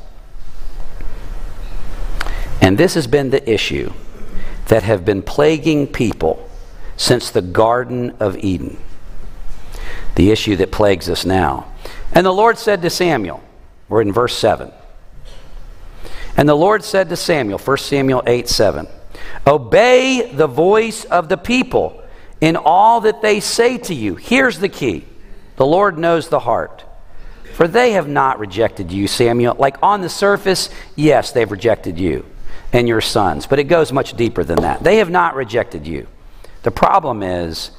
And 2.60 2.76
this 2.76 2.94
has 2.94 3.06
been 3.06 3.30
the 3.30 3.48
issue 3.48 3.92
that 4.66 4.82
have 4.82 5.04
been 5.04 5.22
plaguing 5.22 5.86
people 5.86 6.48
since 6.96 7.30
the 7.30 7.42
Garden 7.42 8.16
of 8.18 8.36
Eden. 8.38 8.78
The 10.16 10.32
issue 10.32 10.56
that 10.56 10.72
plagues 10.72 11.08
us 11.08 11.24
now. 11.24 11.72
And 12.12 12.26
the 12.26 12.32
Lord 12.32 12.58
said 12.58 12.82
to 12.82 12.90
Samuel, 12.90 13.42
we're 13.88 14.02
in 14.02 14.12
verse 14.12 14.36
7. 14.36 14.72
And 16.36 16.48
the 16.48 16.54
Lord 16.54 16.82
said 16.82 17.08
to 17.08 17.16
Samuel, 17.16 17.58
1 17.58 17.76
Samuel 17.78 18.22
8 18.26 18.48
7, 18.48 18.86
Obey 19.46 20.30
the 20.32 20.46
voice 20.46 21.04
of 21.04 21.28
the 21.28 21.36
people 21.36 22.02
in 22.40 22.56
all 22.56 23.02
that 23.02 23.22
they 23.22 23.40
say 23.40 23.78
to 23.78 23.94
you. 23.94 24.16
Here's 24.16 24.58
the 24.58 24.68
key 24.68 25.04
the 25.56 25.66
Lord 25.66 25.98
knows 25.98 26.28
the 26.28 26.40
heart. 26.40 26.84
For 27.54 27.68
they 27.68 27.92
have 27.92 28.08
not 28.08 28.40
rejected 28.40 28.90
you, 28.90 29.06
Samuel. 29.06 29.54
Like 29.56 29.76
on 29.80 30.00
the 30.00 30.08
surface, 30.08 30.70
yes, 30.96 31.30
they've 31.30 31.50
rejected 31.50 31.98
you 32.00 32.26
and 32.72 32.88
your 32.88 33.00
sons, 33.00 33.46
but 33.46 33.60
it 33.60 33.64
goes 33.64 33.92
much 33.92 34.14
deeper 34.14 34.42
than 34.42 34.62
that. 34.62 34.82
They 34.82 34.96
have 34.96 35.10
not 35.10 35.36
rejected 35.36 35.86
you. 35.86 36.08
The 36.64 36.72
problem 36.72 37.22
is, 37.22 37.70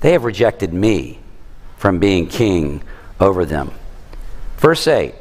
they 0.00 0.12
have 0.12 0.24
rejected 0.24 0.74
me 0.74 1.20
from 1.78 1.98
being 1.98 2.26
king 2.26 2.82
over 3.18 3.46
them. 3.46 3.70
Verse 4.58 4.86
8 4.86 5.14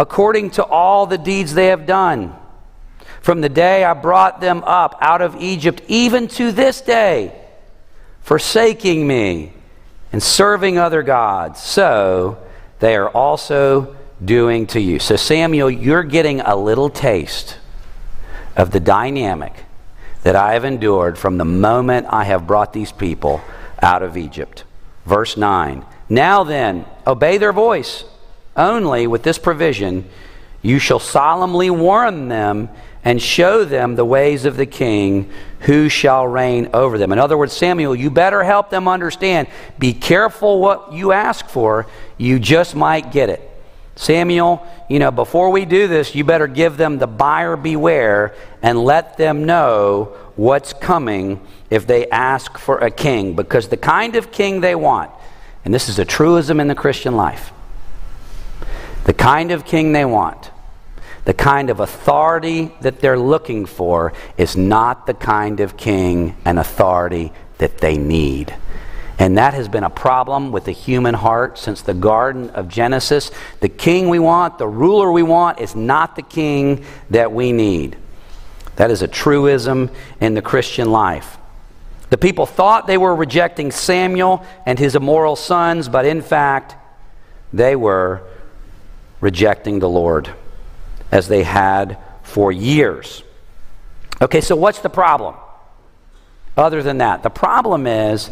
according 0.00 0.48
to 0.48 0.64
all 0.64 1.04
the 1.04 1.18
deeds 1.18 1.52
they 1.52 1.66
have 1.66 1.84
done. 1.84 2.34
From 3.20 3.42
the 3.42 3.50
day 3.50 3.84
I 3.84 3.92
brought 3.92 4.40
them 4.40 4.64
up 4.64 4.96
out 4.98 5.20
of 5.20 5.36
Egypt, 5.36 5.82
even 5.88 6.26
to 6.28 6.52
this 6.52 6.80
day, 6.80 7.38
forsaking 8.22 9.06
me 9.06 9.52
and 10.10 10.22
serving 10.22 10.78
other 10.78 11.02
gods, 11.02 11.60
so 11.60 12.38
they 12.78 12.96
are 12.96 13.10
also 13.10 13.94
doing 14.24 14.66
to 14.68 14.80
you. 14.80 15.00
So, 15.00 15.16
Samuel, 15.16 15.70
you're 15.70 16.02
getting 16.02 16.40
a 16.40 16.56
little 16.56 16.88
taste 16.88 17.58
of 18.56 18.70
the 18.70 18.80
dynamic 18.80 19.52
that 20.22 20.34
I 20.34 20.54
have 20.54 20.64
endured 20.64 21.18
from 21.18 21.36
the 21.36 21.44
moment 21.44 22.06
I 22.08 22.24
have 22.24 22.46
brought 22.46 22.72
these 22.72 22.90
people 22.90 23.42
out 23.82 24.02
of 24.02 24.16
Egypt. 24.16 24.64
Verse 25.04 25.36
9 25.36 25.84
Now 26.08 26.42
then, 26.42 26.86
obey 27.06 27.36
their 27.36 27.52
voice 27.52 28.04
only 28.56 29.06
with 29.06 29.22
this 29.22 29.38
provision 29.38 30.08
you 30.62 30.78
shall 30.78 30.98
solemnly 30.98 31.70
warn 31.70 32.28
them 32.28 32.68
and 33.02 33.20
show 33.20 33.64
them 33.64 33.94
the 33.96 34.04
ways 34.04 34.44
of 34.44 34.56
the 34.56 34.66
king 34.66 35.30
who 35.60 35.88
shall 35.88 36.26
reign 36.26 36.68
over 36.74 36.98
them. 36.98 37.12
In 37.12 37.18
other 37.18 37.38
words, 37.38 37.54
Samuel, 37.54 37.94
you 37.94 38.10
better 38.10 38.42
help 38.42 38.68
them 38.68 38.86
understand. 38.86 39.48
Be 39.78 39.94
careful 39.94 40.60
what 40.60 40.92
you 40.92 41.12
ask 41.12 41.48
for, 41.48 41.86
you 42.18 42.38
just 42.38 42.74
might 42.74 43.10
get 43.10 43.30
it. 43.30 43.46
Samuel, 43.96 44.66
you 44.88 44.98
know, 44.98 45.10
before 45.10 45.50
we 45.50 45.64
do 45.64 45.88
this, 45.88 46.14
you 46.14 46.24
better 46.24 46.46
give 46.46 46.76
them 46.76 46.98
the 46.98 47.06
buyer 47.06 47.56
beware 47.56 48.34
and 48.62 48.82
let 48.82 49.16
them 49.16 49.44
know 49.46 50.16
what's 50.36 50.72
coming 50.72 51.40
if 51.68 51.86
they 51.86 52.08
ask 52.08 52.56
for 52.58 52.78
a 52.78 52.90
king. 52.90 53.34
Because 53.34 53.68
the 53.68 53.76
kind 53.76 54.16
of 54.16 54.30
king 54.30 54.60
they 54.60 54.74
want, 54.74 55.10
and 55.64 55.74
this 55.74 55.88
is 55.88 55.98
a 55.98 56.04
truism 56.04 56.60
in 56.60 56.68
the 56.68 56.74
Christian 56.74 57.16
life, 57.16 57.52
the 59.10 59.14
kind 59.14 59.50
of 59.50 59.64
king 59.64 59.90
they 59.90 60.04
want, 60.04 60.52
the 61.24 61.34
kind 61.34 61.68
of 61.68 61.80
authority 61.80 62.70
that 62.80 63.00
they're 63.00 63.18
looking 63.18 63.66
for, 63.66 64.12
is 64.36 64.56
not 64.56 65.04
the 65.08 65.14
kind 65.14 65.58
of 65.58 65.76
king 65.76 66.36
and 66.44 66.60
authority 66.60 67.32
that 67.58 67.78
they 67.78 67.98
need. 67.98 68.54
And 69.18 69.36
that 69.36 69.52
has 69.54 69.66
been 69.66 69.82
a 69.82 69.90
problem 69.90 70.52
with 70.52 70.66
the 70.66 70.70
human 70.70 71.14
heart 71.14 71.58
since 71.58 71.82
the 71.82 71.92
Garden 71.92 72.50
of 72.50 72.68
Genesis. 72.68 73.32
The 73.58 73.68
king 73.68 74.10
we 74.10 74.20
want, 74.20 74.58
the 74.58 74.68
ruler 74.68 75.10
we 75.10 75.24
want, 75.24 75.58
is 75.58 75.74
not 75.74 76.14
the 76.14 76.22
king 76.22 76.84
that 77.10 77.32
we 77.32 77.50
need. 77.50 77.96
That 78.76 78.92
is 78.92 79.02
a 79.02 79.08
truism 79.08 79.90
in 80.20 80.34
the 80.34 80.40
Christian 80.40 80.92
life. 80.92 81.36
The 82.10 82.18
people 82.18 82.46
thought 82.46 82.86
they 82.86 82.96
were 82.96 83.16
rejecting 83.16 83.72
Samuel 83.72 84.46
and 84.66 84.78
his 84.78 84.94
immoral 84.94 85.34
sons, 85.34 85.88
but 85.88 86.04
in 86.04 86.22
fact, 86.22 86.76
they 87.52 87.74
were 87.74 88.22
rejecting 89.20 89.78
the 89.78 89.88
Lord 89.88 90.32
as 91.12 91.28
they 91.28 91.42
had 91.42 91.98
for 92.22 92.52
years. 92.52 93.22
Okay, 94.22 94.40
so 94.40 94.54
what's 94.54 94.80
the 94.80 94.90
problem? 94.90 95.34
Other 96.56 96.82
than 96.82 96.98
that, 96.98 97.22
the 97.22 97.30
problem 97.30 97.86
is 97.86 98.30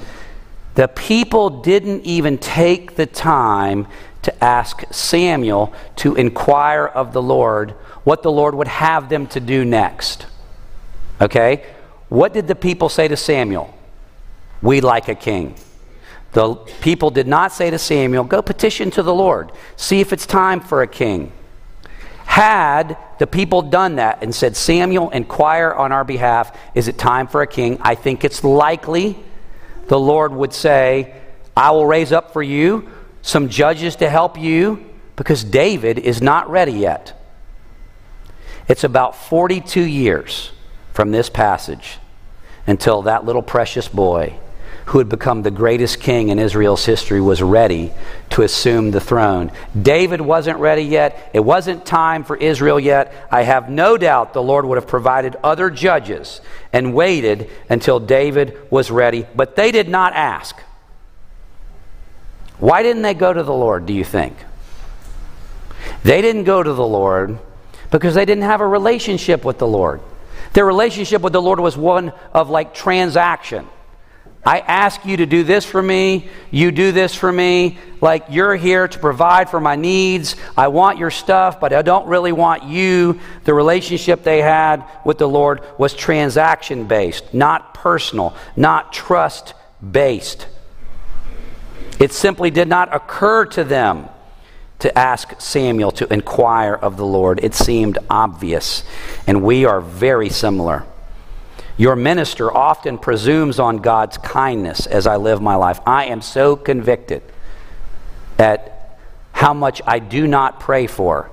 the 0.74 0.88
people 0.88 1.62
didn't 1.62 2.04
even 2.04 2.38
take 2.38 2.96
the 2.96 3.06
time 3.06 3.86
to 4.22 4.44
ask 4.44 4.82
Samuel 4.92 5.72
to 5.96 6.14
inquire 6.14 6.86
of 6.86 7.12
the 7.12 7.22
Lord 7.22 7.70
what 8.04 8.22
the 8.22 8.30
Lord 8.30 8.54
would 8.54 8.68
have 8.68 9.08
them 9.08 9.26
to 9.28 9.40
do 9.40 9.64
next. 9.64 10.26
Okay? 11.20 11.64
What 12.08 12.32
did 12.32 12.46
the 12.46 12.54
people 12.54 12.88
say 12.88 13.08
to 13.08 13.16
Samuel? 13.16 13.74
We 14.62 14.80
like 14.80 15.08
a 15.08 15.14
king. 15.14 15.54
The 16.32 16.54
people 16.80 17.10
did 17.10 17.26
not 17.26 17.52
say 17.52 17.70
to 17.70 17.78
Samuel, 17.78 18.24
Go 18.24 18.42
petition 18.42 18.90
to 18.92 19.02
the 19.02 19.14
Lord, 19.14 19.52
see 19.76 20.00
if 20.00 20.12
it's 20.12 20.26
time 20.26 20.60
for 20.60 20.82
a 20.82 20.86
king. 20.86 21.32
Had 22.26 22.98
the 23.18 23.26
people 23.26 23.62
done 23.62 23.96
that 23.96 24.22
and 24.22 24.34
said, 24.34 24.54
Samuel, 24.54 25.10
inquire 25.10 25.72
on 25.72 25.92
our 25.92 26.04
behalf, 26.04 26.56
is 26.74 26.86
it 26.86 26.98
time 26.98 27.26
for 27.26 27.42
a 27.42 27.46
king? 27.46 27.78
I 27.80 27.94
think 27.94 28.24
it's 28.24 28.44
likely 28.44 29.18
the 29.88 29.98
Lord 29.98 30.32
would 30.32 30.52
say, 30.52 31.14
I 31.56 31.70
will 31.70 31.86
raise 31.86 32.12
up 32.12 32.32
for 32.32 32.42
you 32.42 32.88
some 33.22 33.48
judges 33.48 33.96
to 33.96 34.08
help 34.08 34.38
you 34.38 34.84
because 35.16 35.42
David 35.42 35.98
is 35.98 36.22
not 36.22 36.48
ready 36.50 36.72
yet. 36.72 37.14
It's 38.68 38.84
about 38.84 39.16
42 39.16 39.82
years 39.82 40.52
from 40.92 41.10
this 41.10 41.30
passage 41.30 41.98
until 42.66 43.02
that 43.02 43.24
little 43.24 43.42
precious 43.42 43.88
boy 43.88 44.38
who 44.88 44.98
had 44.98 45.08
become 45.08 45.42
the 45.42 45.50
greatest 45.50 46.00
king 46.00 46.30
in 46.30 46.38
Israel's 46.38 46.86
history, 46.86 47.20
was 47.20 47.42
ready 47.42 47.92
to 48.30 48.40
assume 48.40 48.90
the 48.90 49.00
throne. 49.00 49.52
David 49.80 50.18
wasn't 50.18 50.58
ready 50.58 50.80
yet. 50.80 51.30
It 51.34 51.40
wasn't 51.40 51.84
time 51.84 52.24
for 52.24 52.36
Israel 52.36 52.80
yet. 52.80 53.12
I 53.30 53.42
have 53.42 53.68
no 53.68 53.98
doubt 53.98 54.32
the 54.32 54.42
Lord 54.42 54.64
would 54.64 54.76
have 54.76 54.86
provided 54.86 55.36
other 55.44 55.68
judges 55.68 56.40
and 56.72 56.94
waited 56.94 57.50
until 57.68 58.00
David 58.00 58.56
was 58.70 58.90
ready, 58.90 59.26
but 59.36 59.56
they 59.56 59.72
did 59.72 59.90
not 59.90 60.14
ask. 60.14 60.56
Why 62.58 62.82
didn't 62.82 63.02
they 63.02 63.14
go 63.14 63.30
to 63.30 63.42
the 63.42 63.52
Lord, 63.52 63.84
do 63.84 63.92
you 63.92 64.04
think? 64.04 64.36
They 66.02 66.22
didn't 66.22 66.44
go 66.44 66.62
to 66.62 66.72
the 66.72 66.86
Lord 66.86 67.38
because 67.90 68.14
they 68.14 68.24
didn't 68.24 68.44
have 68.44 68.62
a 68.62 68.66
relationship 68.66 69.44
with 69.44 69.58
the 69.58 69.66
Lord. 69.66 70.00
Their 70.54 70.64
relationship 70.64 71.20
with 71.20 71.34
the 71.34 71.42
Lord 71.42 71.60
was 71.60 71.76
one 71.76 72.14
of 72.32 72.48
like 72.48 72.72
transaction. 72.72 73.68
I 74.48 74.60
ask 74.60 75.04
you 75.04 75.18
to 75.18 75.26
do 75.26 75.44
this 75.44 75.66
for 75.66 75.82
me, 75.82 76.26
you 76.50 76.70
do 76.70 76.90
this 76.90 77.14
for 77.14 77.30
me, 77.30 77.76
like 78.00 78.24
you're 78.30 78.56
here 78.56 78.88
to 78.88 78.98
provide 78.98 79.50
for 79.50 79.60
my 79.60 79.76
needs. 79.76 80.36
I 80.56 80.68
want 80.68 80.96
your 80.96 81.10
stuff, 81.10 81.60
but 81.60 81.74
I 81.74 81.82
don't 81.82 82.06
really 82.06 82.32
want 82.32 82.62
you. 82.64 83.20
The 83.44 83.52
relationship 83.52 84.22
they 84.22 84.40
had 84.40 84.84
with 85.04 85.18
the 85.18 85.28
Lord 85.28 85.60
was 85.76 85.92
transaction 85.92 86.86
based, 86.86 87.34
not 87.34 87.74
personal, 87.74 88.34
not 88.56 88.90
trust 88.90 89.52
based. 89.86 90.46
It 92.00 92.14
simply 92.14 92.50
did 92.50 92.68
not 92.68 92.94
occur 92.96 93.44
to 93.44 93.64
them 93.64 94.08
to 94.78 94.98
ask 94.98 95.38
Samuel 95.38 95.90
to 95.90 96.10
inquire 96.10 96.72
of 96.72 96.96
the 96.96 97.04
Lord. 97.04 97.38
It 97.42 97.52
seemed 97.52 97.98
obvious, 98.08 98.82
and 99.26 99.42
we 99.42 99.66
are 99.66 99.82
very 99.82 100.30
similar. 100.30 100.86
Your 101.78 101.94
minister 101.94 102.54
often 102.54 102.98
presumes 102.98 103.60
on 103.60 103.78
God's 103.78 104.18
kindness 104.18 104.86
as 104.86 105.06
I 105.06 105.16
live 105.16 105.40
my 105.40 105.54
life. 105.54 105.80
I 105.86 106.06
am 106.06 106.20
so 106.20 106.56
convicted 106.56 107.22
at 108.36 108.98
how 109.32 109.54
much 109.54 109.80
I 109.86 110.00
do 110.00 110.26
not 110.26 110.58
pray 110.58 110.88
for 110.88 111.30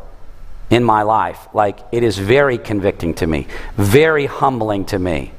in 0.69 0.83
my 0.83 1.01
life. 1.01 1.47
Like, 1.51 1.79
it 1.91 2.03
is 2.03 2.19
very 2.19 2.59
convicting 2.59 3.15
to 3.15 3.27
me, 3.27 3.47
very 3.75 4.27
humbling 4.27 4.85
to 4.85 4.99
me. 4.99 5.31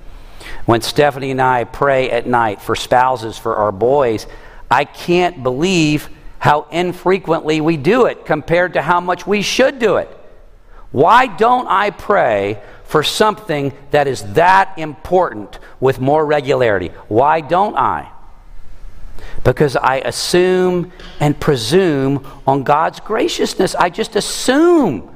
When 0.65 0.81
Stephanie 0.81 1.31
and 1.31 1.41
I 1.41 1.63
pray 1.63 2.11
at 2.11 2.27
night 2.27 2.61
for 2.61 2.75
spouses 2.75 3.39
for 3.39 3.55
our 3.57 3.71
boys, 3.71 4.27
I 4.69 4.85
can't 4.85 5.45
believe 5.45 6.09
how 6.41 6.67
infrequently 6.73 7.61
we 7.61 7.77
do 7.77 8.07
it 8.07 8.27
compared 8.27 8.73
to 8.73 8.83
how 8.83 9.01
much 9.01 9.25
we 9.25 9.43
should 9.43 9.79
do 9.79 9.97
it. 9.99 10.09
Why 10.91 11.29
don't 11.29 11.69
I 11.69 11.91
pray 11.91 12.61
for 12.87 13.03
something 13.03 13.73
that 13.91 14.07
is 14.07 14.23
that 14.35 14.79
important 14.79 15.59
with 15.81 16.01
more 16.01 16.25
regularity. 16.25 16.89
Why 17.09 17.41
don't 17.41 17.77
I? 17.77 18.13
Because 19.45 19.77
I 19.77 19.97
assume 19.99 20.93
and 21.21 21.39
presume 21.39 22.27
on 22.47 22.63
God's 22.63 23.01
graciousness. 23.01 23.75
I 23.75 23.91
just 23.91 24.17
assume 24.17 25.13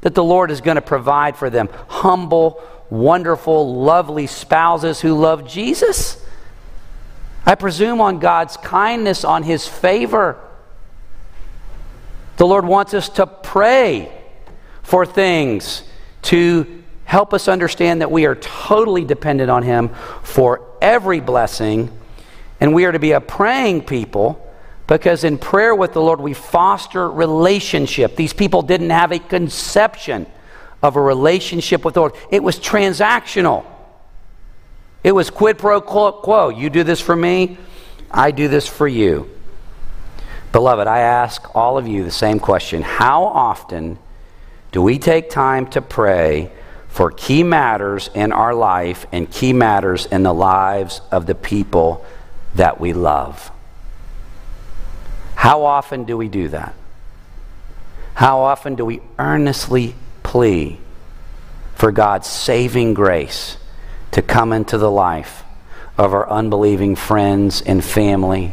that 0.00 0.14
the 0.14 0.24
Lord 0.24 0.50
is 0.50 0.60
going 0.60 0.76
to 0.76 0.82
provide 0.82 1.36
for 1.36 1.50
them 1.50 1.68
humble, 1.88 2.62
wonderful, 2.90 3.82
lovely 3.82 4.26
spouses 4.26 5.00
who 5.00 5.14
love 5.14 5.46
Jesus. 5.46 6.24
I 7.44 7.54
presume 7.56 8.00
on 8.00 8.20
God's 8.20 8.56
kindness, 8.56 9.24
on 9.24 9.42
His 9.42 9.66
favor. 9.66 10.38
The 12.36 12.46
Lord 12.46 12.64
wants 12.64 12.94
us 12.94 13.08
to 13.10 13.26
pray 13.26 14.12
for 14.82 15.04
things 15.04 15.82
to 16.22 16.81
help 17.12 17.34
us 17.34 17.46
understand 17.46 18.00
that 18.00 18.10
we 18.10 18.24
are 18.24 18.34
totally 18.36 19.04
dependent 19.04 19.50
on 19.50 19.62
Him 19.62 19.90
for 20.22 20.66
every 20.80 21.20
blessing, 21.20 21.90
and 22.58 22.74
we 22.74 22.86
are 22.86 22.92
to 22.92 22.98
be 22.98 23.12
a 23.12 23.20
praying 23.20 23.82
people 23.82 24.50
because 24.86 25.22
in 25.22 25.36
prayer 25.36 25.74
with 25.74 25.92
the 25.92 26.00
Lord 26.00 26.22
we 26.22 26.32
foster 26.32 27.10
relationship. 27.10 28.16
These 28.16 28.32
people 28.32 28.62
didn't 28.62 28.88
have 28.88 29.12
a 29.12 29.18
conception 29.18 30.24
of 30.82 30.96
a 30.96 31.02
relationship 31.02 31.84
with 31.84 31.94
the 31.94 32.00
Lord, 32.00 32.14
it 32.30 32.42
was 32.42 32.58
transactional. 32.58 33.66
It 35.04 35.12
was 35.12 35.28
quid 35.28 35.58
pro 35.58 35.82
quo. 35.82 36.48
You 36.48 36.70
do 36.70 36.82
this 36.82 37.00
for 37.00 37.14
me, 37.14 37.58
I 38.10 38.30
do 38.30 38.48
this 38.48 38.66
for 38.66 38.88
you. 38.88 39.28
Beloved, 40.50 40.86
I 40.86 41.00
ask 41.00 41.54
all 41.54 41.76
of 41.76 41.86
you 41.86 42.04
the 42.04 42.10
same 42.10 42.40
question 42.40 42.80
How 42.80 43.24
often 43.24 43.98
do 44.70 44.80
we 44.80 44.98
take 44.98 45.28
time 45.28 45.66
to 45.72 45.82
pray? 45.82 46.50
For 46.92 47.10
key 47.10 47.42
matters 47.42 48.10
in 48.14 48.32
our 48.32 48.54
life 48.54 49.06
and 49.12 49.30
key 49.30 49.54
matters 49.54 50.04
in 50.04 50.22
the 50.22 50.34
lives 50.34 51.00
of 51.10 51.24
the 51.24 51.34
people 51.34 52.04
that 52.54 52.78
we 52.78 52.92
love. 52.92 53.50
How 55.34 55.64
often 55.64 56.04
do 56.04 56.18
we 56.18 56.28
do 56.28 56.48
that? 56.48 56.74
How 58.12 58.40
often 58.40 58.74
do 58.74 58.84
we 58.84 59.00
earnestly 59.18 59.94
plea 60.22 60.78
for 61.74 61.92
God's 61.92 62.26
saving 62.26 62.92
grace 62.92 63.56
to 64.10 64.20
come 64.20 64.52
into 64.52 64.76
the 64.76 64.90
life 64.90 65.44
of 65.96 66.12
our 66.12 66.28
unbelieving 66.28 66.94
friends 66.94 67.62
and 67.62 67.82
family? 67.82 68.52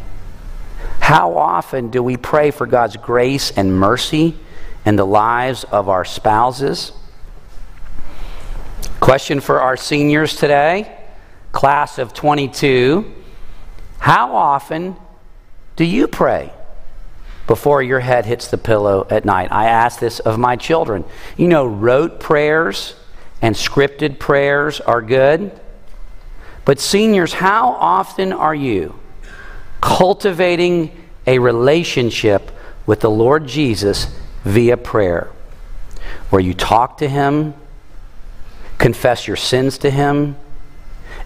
How 1.01 1.35
often 1.35 1.89
do 1.89 2.01
we 2.01 2.15
pray 2.15 2.51
for 2.51 2.65
God's 2.65 2.95
grace 2.95 3.51
and 3.51 3.77
mercy 3.77 4.37
in 4.85 4.95
the 4.95 5.05
lives 5.05 5.65
of 5.65 5.89
our 5.89 6.05
spouses? 6.05 6.93
Question 8.99 9.39
for 9.39 9.61
our 9.61 9.77
seniors 9.77 10.35
today, 10.35 10.95
class 11.51 11.97
of 11.97 12.13
22. 12.13 13.11
How 13.99 14.35
often 14.35 14.95
do 15.75 15.83
you 15.83 16.07
pray 16.07 16.51
before 17.47 17.81
your 17.81 17.99
head 17.99 18.25
hits 18.25 18.49
the 18.49 18.57
pillow 18.57 19.07
at 19.09 19.25
night? 19.25 19.51
I 19.51 19.65
ask 19.65 19.99
this 19.99 20.19
of 20.19 20.37
my 20.37 20.55
children. 20.55 21.05
You 21.37 21.47
know, 21.47 21.65
rote 21.65 22.19
prayers 22.19 22.95
and 23.41 23.55
scripted 23.55 24.19
prayers 24.19 24.79
are 24.81 25.01
good. 25.01 25.57
But, 26.65 26.79
seniors, 26.79 27.33
how 27.33 27.69
often 27.69 28.33
are 28.33 28.53
you 28.53 28.99
cultivating 29.81 30.91
a 31.25 31.39
relationship 31.39 32.51
with 32.85 32.99
the 32.99 33.09
Lord 33.09 33.47
Jesus 33.47 34.07
via 34.43 34.77
prayer? 34.77 35.29
Where 36.29 36.41
you 36.41 36.53
talk 36.53 36.99
to 36.99 37.07
Him, 37.07 37.55
confess 38.79 39.27
your 39.27 39.35
sins 39.35 39.77
to 39.79 39.91
Him, 39.91 40.35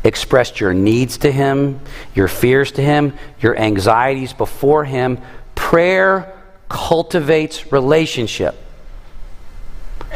expressed 0.03 0.59
your 0.59 0.73
needs 0.73 1.17
to 1.19 1.31
Him, 1.31 1.79
your 2.13 2.27
fears 2.27 2.73
to 2.73 2.81
Him, 2.81 3.13
your 3.39 3.57
anxieties 3.57 4.33
before 4.33 4.83
Him. 4.83 5.19
Prayer 5.55 6.37
cultivates 6.67 7.71
relationship. 7.71 8.55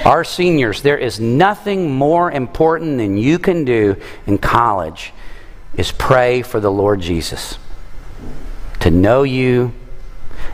Our 0.03 0.23
seniors, 0.23 0.81
there 0.81 0.97
is 0.97 1.19
nothing 1.19 1.91
more 1.91 2.31
important 2.31 2.97
than 2.97 3.17
you 3.17 3.39
can 3.39 3.63
do 3.63 3.95
in 4.25 4.37
college 4.37 5.13
is 5.75 5.91
pray 5.91 6.41
for 6.41 6.59
the 6.59 6.71
Lord 6.71 6.99
Jesus 6.99 7.57
to 8.79 8.91
know 8.91 9.23
you 9.23 9.73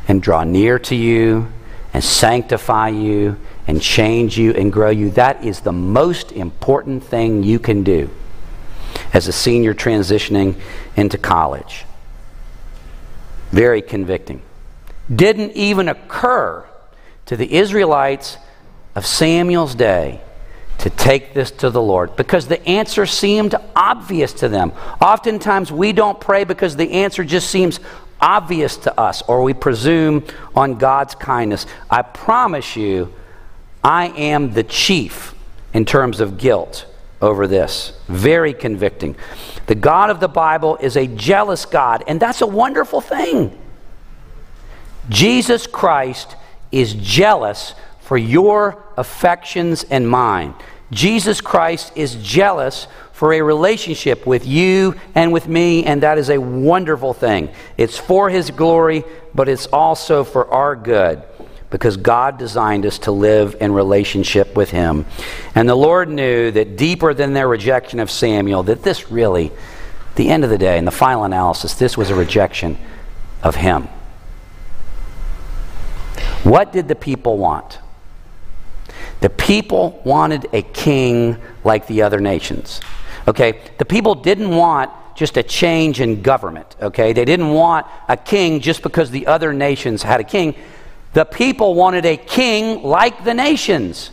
and 0.08 0.22
draw 0.22 0.43
near 0.43 0.80
to 0.80 0.96
you 0.96 1.52
and 1.93 2.04
sanctify 2.04 2.89
you 2.89 3.38
and 3.67 3.82
change 3.82 4.38
you 4.38 4.52
and 4.54 4.71
grow 4.71 4.89
you. 4.89 5.10
That 5.12 5.43
is 5.43 5.62
the 5.62 5.71
most 5.71 6.32
important 6.32 7.04
thing 7.04 7.43
you 7.43 7.60
can 7.60 7.84
do 7.84 8.10
as 9.13 9.28
a 9.28 9.32
senior 9.32 9.73
transitioning 9.73 10.60
into 10.95 11.17
college. 11.17 11.86
Very 13.52 13.82
convicting. 13.82 14.41
Didn't 15.13 15.52
even 15.52 15.89
occur 15.89 16.65
to 17.26 17.38
the 17.38 17.54
Israelites 17.54 18.38
of 18.95 19.06
Samuel's 19.06 19.76
day 19.76 20.21
to 20.80 20.89
take 20.89 21.34
this 21.34 21.52
to 21.52 21.69
the 21.69 21.82
Lord 21.82 22.15
because 22.15 22.47
the 22.47 22.65
answer 22.67 23.06
seemed 23.06 23.56
obvious 23.76 24.34
to 24.34 24.49
them. 24.49 24.73
Oftentimes 24.99 25.71
we 25.71 25.93
don't 25.93 26.19
pray 26.19 26.43
because 26.43 26.76
the 26.76 26.91
answer 26.91 27.23
just 27.23 27.49
seems 27.49 27.80
obvious 28.19 28.78
to 28.78 28.99
us 28.99 29.21
or 29.23 29.43
we 29.43 29.54
presume 29.54 30.23
on 30.56 30.76
God's 30.76 31.15
kindness. 31.15 31.65
I 31.89 32.02
promise 32.02 32.76
you, 32.76 33.13
I 33.84 34.08
am 34.08 34.54
the 34.54 34.63
chief 34.63 35.36
in 35.74 35.86
terms 35.86 36.19
of 36.19 36.38
guilt 36.38 36.86
over 37.22 37.48
this. 37.48 37.93
Very 38.08 38.54
convicting. 38.54 39.15
The 39.67 39.76
God 39.76 40.10
of 40.10 40.19
the 40.19 40.28
Bible 40.28 40.78
is 40.78 40.96
a 40.96 41.08
jealous 41.08 41.65
God, 41.65 42.04
and 42.08 42.19
that's 42.19 42.41
a 42.41 42.48
wonderful 42.48 43.02
thing. 43.02 43.58
Jesus 45.10 45.67
Christ 45.67 46.36
is 46.72 46.93
jealous 46.93 47.76
for 48.02 48.17
your 48.17 48.84
affections 48.98 49.84
and 49.89 50.08
mine. 50.08 50.54
Jesus 50.91 51.41
Christ 51.41 51.91
is 51.96 52.15
jealous 52.15 52.88
for 53.13 53.34
a 53.34 53.41
relationship 53.41 54.26
with 54.26 54.46
you 54.46 54.96
and 55.15 55.32
with 55.32 55.48
me, 55.48 55.86
and 55.86 56.04
that 56.04 56.17
is 56.17 56.30
a 56.30 56.38
wonderful 56.38 57.13
thing. 57.13 57.50
It's 57.78 57.98
for 57.98 58.30
His 58.30 58.52
glory, 58.52 59.04
but 59.34 59.50
it's 59.50 59.65
also 59.67 60.24
for 60.24 60.48
our 60.50 60.76
good 60.76 61.24
because 61.73 61.97
God 61.97 62.38
designed 62.38 62.86
us 62.86 62.99
to 62.99 63.12
live 63.12 63.55
in 63.59 63.73
relationship 63.73 64.55
with 64.55 64.69
Him. 64.69 65.07
And 65.55 65.67
the 65.67 65.73
Lord 65.73 66.07
knew 66.07 66.51
that 66.51 66.77
deeper 66.77 67.15
than 67.15 67.33
their 67.33 67.47
rejection 67.47 67.99
of 67.99 68.12
Samuel, 68.12 68.62
that 68.63 68.83
this 68.83 69.09
really, 69.09 69.51
the 70.13 70.29
end 70.29 70.43
of 70.43 70.51
the 70.51 70.57
day, 70.59 70.77
in 70.77 70.86
the 70.86 70.91
final 70.91 71.23
analysis, 71.23 71.73
this 71.73 71.97
was 71.97 72.12
a 72.12 72.15
rejection 72.15 72.77
of 73.41 73.55
Him. 73.55 73.88
What 76.43 76.71
did 76.71 76.88
the 76.88 76.95
people 76.95 77.39
want? 77.39 77.79
The 79.21 79.31
people 79.31 79.99
wanted 80.05 80.45
a 80.53 80.62
king 80.62 81.38
like 81.63 81.88
the 81.88 82.03
other 82.03 82.19
nations. 82.19 82.81
Okay? 83.27 83.59
The 83.79 83.86
people 83.86 84.13
didn't 84.13 84.55
want 84.55 84.91
just 85.15 85.38
a 85.38 85.43
change 85.43 86.01
in 86.01 86.21
government. 86.21 86.75
Okay? 86.79 87.13
They 87.13 87.25
didn't 87.25 87.49
want 87.49 87.88
a 88.07 88.15
king 88.15 88.59
just 88.59 88.83
because 88.83 89.09
the 89.09 89.25
other 89.25 89.53
nations 89.53 90.03
had 90.03 90.19
a 90.19 90.23
king. 90.23 90.53
The 91.13 91.26
people 91.26 91.76
wanted 91.76 92.06
a 92.06 92.17
king 92.17 92.84
like 92.84 93.23
the 93.23 93.34
nations. 93.34 94.10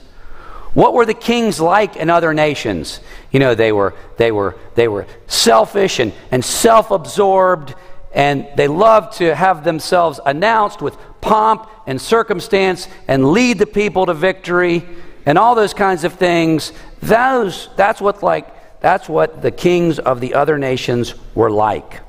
What 0.75 0.95
were 0.95 1.05
the 1.05 1.15
kings 1.15 1.61
like 1.61 1.97
in 1.97 2.11
other 2.11 2.33
nations? 2.33 3.01
You 3.33 3.41
know, 3.41 3.55
they 3.55 3.73
were, 3.73 3.95
they 4.19 4.31
were, 4.31 4.57
they 4.75 4.87
were 4.87 5.07
selfish 5.27 5.99
and, 5.99 6.13
and 6.31 6.45
self 6.45 6.91
absorbed, 6.91 7.75
and 8.13 8.47
they 8.57 8.69
loved 8.69 9.17
to 9.19 9.35
have 9.35 9.65
themselves 9.65 10.21
announced 10.25 10.81
with 10.81 10.97
pomp 11.21 11.69
and 11.87 12.01
circumstance 12.01 12.89
and 13.09 13.33
lead 13.33 13.59
the 13.59 13.67
people 13.67 14.07
to 14.07 14.15
victory 14.15 14.87
and 15.27 15.39
all 15.39 15.55
those 15.55 15.75
kinds 15.75 16.05
of 16.05 16.15
things. 16.15 16.73
Those, 17.03 17.69
that's, 17.77 18.01
what 18.01 18.23
like, 18.23 18.81
that's 18.81 19.09
what 19.09 19.43
the 19.43 19.51
kings 19.51 19.99
of 19.99 20.21
the 20.21 20.35
other 20.35 20.59
nations 20.59 21.15
were 21.35 21.51
like. 21.51 22.01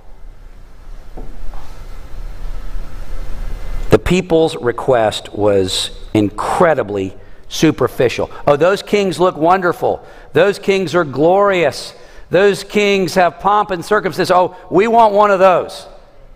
People's 4.12 4.58
request 4.58 5.32
was 5.34 5.90
incredibly 6.14 7.16
superficial. 7.48 8.30
Oh, 8.46 8.58
those 8.58 8.82
kings 8.82 9.22
look 9.22 9.38
wonderful. 9.38 10.06
Those 10.34 10.60
kings 10.60 10.94
are 10.96 11.06
glorious. 11.06 11.94
Those 12.30 12.66
kings 12.66 13.16
have 13.16 13.40
pomp 13.40 13.72
and 13.72 13.86
circumstance. 13.86 14.30
Oh, 14.30 14.58
we 14.70 14.86
want 14.90 15.14
one 15.14 15.32
of 15.32 15.40
those. 15.40 15.88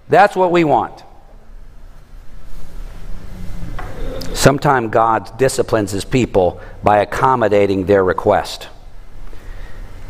That's 0.07 0.37
what 0.37 0.53
we 0.53 0.63
want. 0.63 1.03
Sometimes 4.33 4.89
God 4.89 5.37
disciplines 5.37 5.91
his 5.91 6.05
people 6.05 6.61
by 6.81 6.99
accommodating 6.99 7.87
their 7.87 8.05
request. 8.05 8.69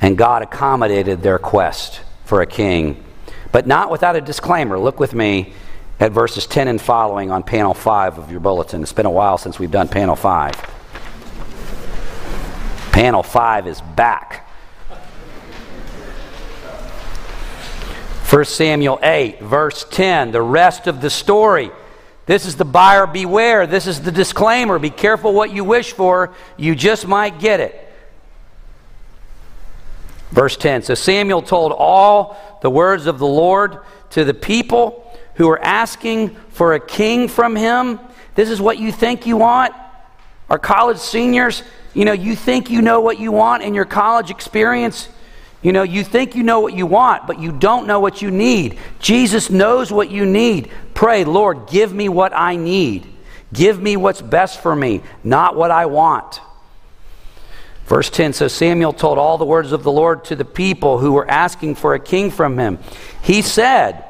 And 0.01 0.15
God 0.15 0.43
accommodated 0.43 1.23
their 1.23 1.39
quest 1.39 2.01
for 2.25 2.43
a 2.43 2.45
king, 2.45 3.03
but 3.51 3.65
not 3.65 3.89
without 3.89 4.15
a 4.15 4.21
disclaimer. 4.21 4.77
Look 4.77 4.99
with 4.99 5.15
me 5.15 5.55
at 5.99 6.11
verses 6.11 6.45
10 6.45 6.67
and 6.67 6.81
following 6.81 7.31
on 7.31 7.43
panel 7.43 7.73
5 7.73 8.17
of 8.17 8.31
your 8.31 8.39
bulletin. 8.39 8.81
It's 8.81 8.93
been 8.93 9.05
a 9.05 9.11
while 9.11 9.37
since 9.37 9.59
we've 9.59 9.71
done 9.71 9.87
panel 9.87 10.15
5. 10.15 10.53
Panel 12.91 13.23
5 13.23 13.67
is 13.67 13.81
back. 13.81 14.41
1 18.29 18.45
Samuel 18.45 18.99
8, 19.03 19.41
verse 19.41 19.85
10, 19.91 20.31
the 20.31 20.41
rest 20.41 20.87
of 20.87 20.99
the 20.99 21.09
story. 21.09 21.71
This 22.25 22.45
is 22.45 22.55
the 22.55 22.65
buyer 22.65 23.05
beware. 23.05 23.67
This 23.67 23.85
is 23.85 24.01
the 24.01 24.11
disclaimer. 24.11 24.79
Be 24.79 24.89
careful 24.89 25.33
what 25.33 25.53
you 25.53 25.63
wish 25.63 25.93
for. 25.93 26.33
You 26.57 26.75
just 26.75 27.07
might 27.07 27.39
get 27.39 27.59
it. 27.59 27.81
Verse 30.31 30.57
10 30.57 30.81
So 30.81 30.95
Samuel 30.95 31.43
told 31.43 31.71
all 31.71 32.35
the 32.63 32.69
words 32.69 33.05
of 33.05 33.19
the 33.19 33.27
Lord 33.27 33.77
to 34.09 34.25
the 34.25 34.33
people 34.33 35.04
who 35.35 35.49
are 35.49 35.61
asking 35.61 36.35
for 36.49 36.73
a 36.73 36.79
king 36.79 37.27
from 37.27 37.55
him. 37.55 37.99
This 38.35 38.49
is 38.49 38.59
what 38.59 38.77
you 38.77 38.91
think 38.91 39.25
you 39.25 39.37
want? 39.37 39.73
Our 40.49 40.59
college 40.59 40.97
seniors, 40.97 41.63
you 41.93 42.05
know, 42.05 42.13
you 42.13 42.35
think 42.35 42.69
you 42.69 42.81
know 42.81 42.99
what 43.01 43.19
you 43.19 43.31
want 43.31 43.63
in 43.63 43.73
your 43.73 43.85
college 43.85 44.29
experience. 44.29 45.09
You 45.61 45.71
know, 45.71 45.83
you 45.83 46.03
think 46.03 46.35
you 46.35 46.43
know 46.43 46.59
what 46.59 46.75
you 46.75 46.85
want, 46.85 47.25
but 47.25 47.39
you 47.39 47.51
don't 47.51 47.87
know 47.87 47.99
what 47.99 48.21
you 48.21 48.29
need. 48.29 48.77
Jesus 48.99 49.49
knows 49.49 49.91
what 49.91 50.11
you 50.11 50.25
need. 50.25 50.69
Pray, 50.93 51.23
Lord, 51.23 51.67
give 51.67 51.91
me 51.91 52.07
what 52.07 52.33
I 52.33 52.55
need. 52.55 53.07
Give 53.51 53.81
me 53.81 53.97
what's 53.97 54.21
best 54.21 54.61
for 54.61 54.75
me, 54.75 55.01
not 55.23 55.55
what 55.55 55.71
I 55.71 55.87
want. 55.87 56.41
Verse 57.85 58.09
10 58.09 58.33
So 58.33 58.47
Samuel 58.47 58.93
told 58.93 59.17
all 59.17 59.37
the 59.37 59.45
words 59.45 59.71
of 59.71 59.83
the 59.83 59.91
Lord 59.91 60.25
to 60.25 60.35
the 60.35 60.45
people 60.45 60.99
who 60.99 61.13
were 61.13 61.29
asking 61.29 61.75
for 61.75 61.93
a 61.93 61.99
king 61.99 62.31
from 62.31 62.59
him. 62.59 62.79
He 63.23 63.41
said, 63.41 64.03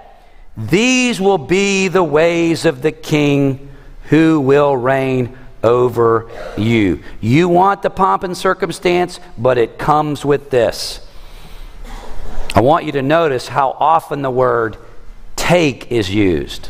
These 0.57 1.19
will 1.19 1.37
be 1.37 1.87
the 1.87 2.03
ways 2.03 2.65
of 2.65 2.81
the 2.81 2.91
king 2.91 3.69
who 4.09 4.39
will 4.39 4.75
reign 4.75 5.37
over 5.63 6.29
you. 6.57 7.03
You 7.19 7.49
want 7.49 7.81
the 7.81 7.89
pomp 7.89 8.23
and 8.23 8.37
circumstance, 8.37 9.19
but 9.37 9.57
it 9.57 9.77
comes 9.77 10.23
with 10.23 10.49
this. 10.51 11.05
I 12.53 12.61
want 12.61 12.85
you 12.85 12.93
to 12.93 13.01
notice 13.01 13.47
how 13.47 13.71
often 13.71 14.21
the 14.21 14.31
word 14.31 14.77
take 15.35 15.91
is 15.91 16.09
used. 16.09 16.69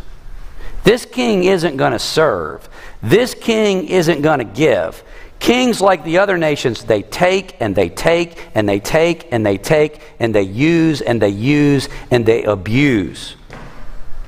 This 0.84 1.06
king 1.06 1.44
isn't 1.44 1.78
going 1.78 1.92
to 1.92 2.00
serve. 2.00 2.68
This 3.04 3.34
king 3.34 3.88
isn't 3.88 4.22
going 4.22 4.40
to 4.40 4.46
give. 4.46 5.04
Kings, 5.40 5.82
like 5.82 6.04
the 6.04 6.18
other 6.20 6.38
nations, 6.38 6.86
they 6.86 7.04
take 7.04 7.56
and 7.60 7.76
they 7.76 7.90
take 7.90 8.40
and 8.56 8.68
they 8.68 8.80
take 8.80 9.32
and 9.32 9.46
they 9.46 9.58
take 9.58 10.02
and 10.20 10.34
they 10.34 10.42
use 10.42 11.02
and 11.02 11.22
they 11.22 11.30
use 11.30 11.88
and 12.10 12.26
they 12.26 12.44
abuse. 12.44 13.36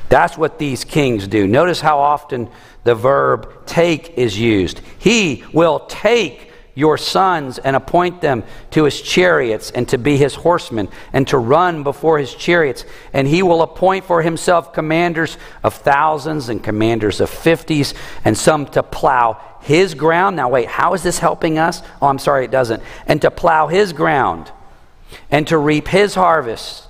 That's 0.10 0.38
what 0.38 0.60
these 0.60 0.84
kings 0.84 1.28
do. 1.28 1.48
Notice 1.48 1.82
how 1.82 2.00
often 2.00 2.50
the 2.84 2.96
verb 2.96 3.66
take 3.66 4.18
is 4.18 4.40
used. 4.40 4.82
He 5.00 5.44
will 5.52 5.80
take 5.88 6.52
your 6.74 6.98
sons 6.98 7.58
and 7.58 7.76
appoint 7.76 8.22
them 8.22 8.44
to 8.70 8.84
his 8.84 9.02
chariots 9.02 9.72
and 9.72 9.90
to 9.90 9.98
be 9.98 10.16
his 10.16 10.36
horsemen 10.36 10.88
and 11.12 11.28
to 11.28 11.38
run 11.38 11.82
before 11.82 12.20
his 12.20 12.34
chariots. 12.36 12.86
And 13.14 13.28
he 13.28 13.42
will 13.42 13.64
appoint 13.64 14.06
for 14.06 14.22
himself 14.22 14.74
commanders 14.74 15.40
of 15.64 15.74
thousands 15.74 16.50
and 16.50 16.64
commanders 16.64 17.20
of 17.20 17.32
fifties 17.32 17.96
and 18.24 18.38
some 18.38 18.68
to 18.68 18.84
plow 18.84 19.42
his 19.62 19.96
ground. 19.96 20.36
Now, 20.36 20.50
wait, 20.50 20.68
how 20.68 20.94
is 20.94 21.02
this 21.02 21.18
helping 21.18 21.58
us? 21.58 21.82
Oh, 22.00 22.08
I'm 22.08 22.20
sorry, 22.20 22.46
it 22.46 22.52
doesn't. 22.52 22.84
And 23.08 23.22
to 23.24 23.32
plow 23.32 23.66
his 23.66 23.92
ground 23.92 24.52
and 25.32 25.48
to 25.48 25.58
reap 25.58 25.88
his 25.88 26.14
harvest 26.14 26.87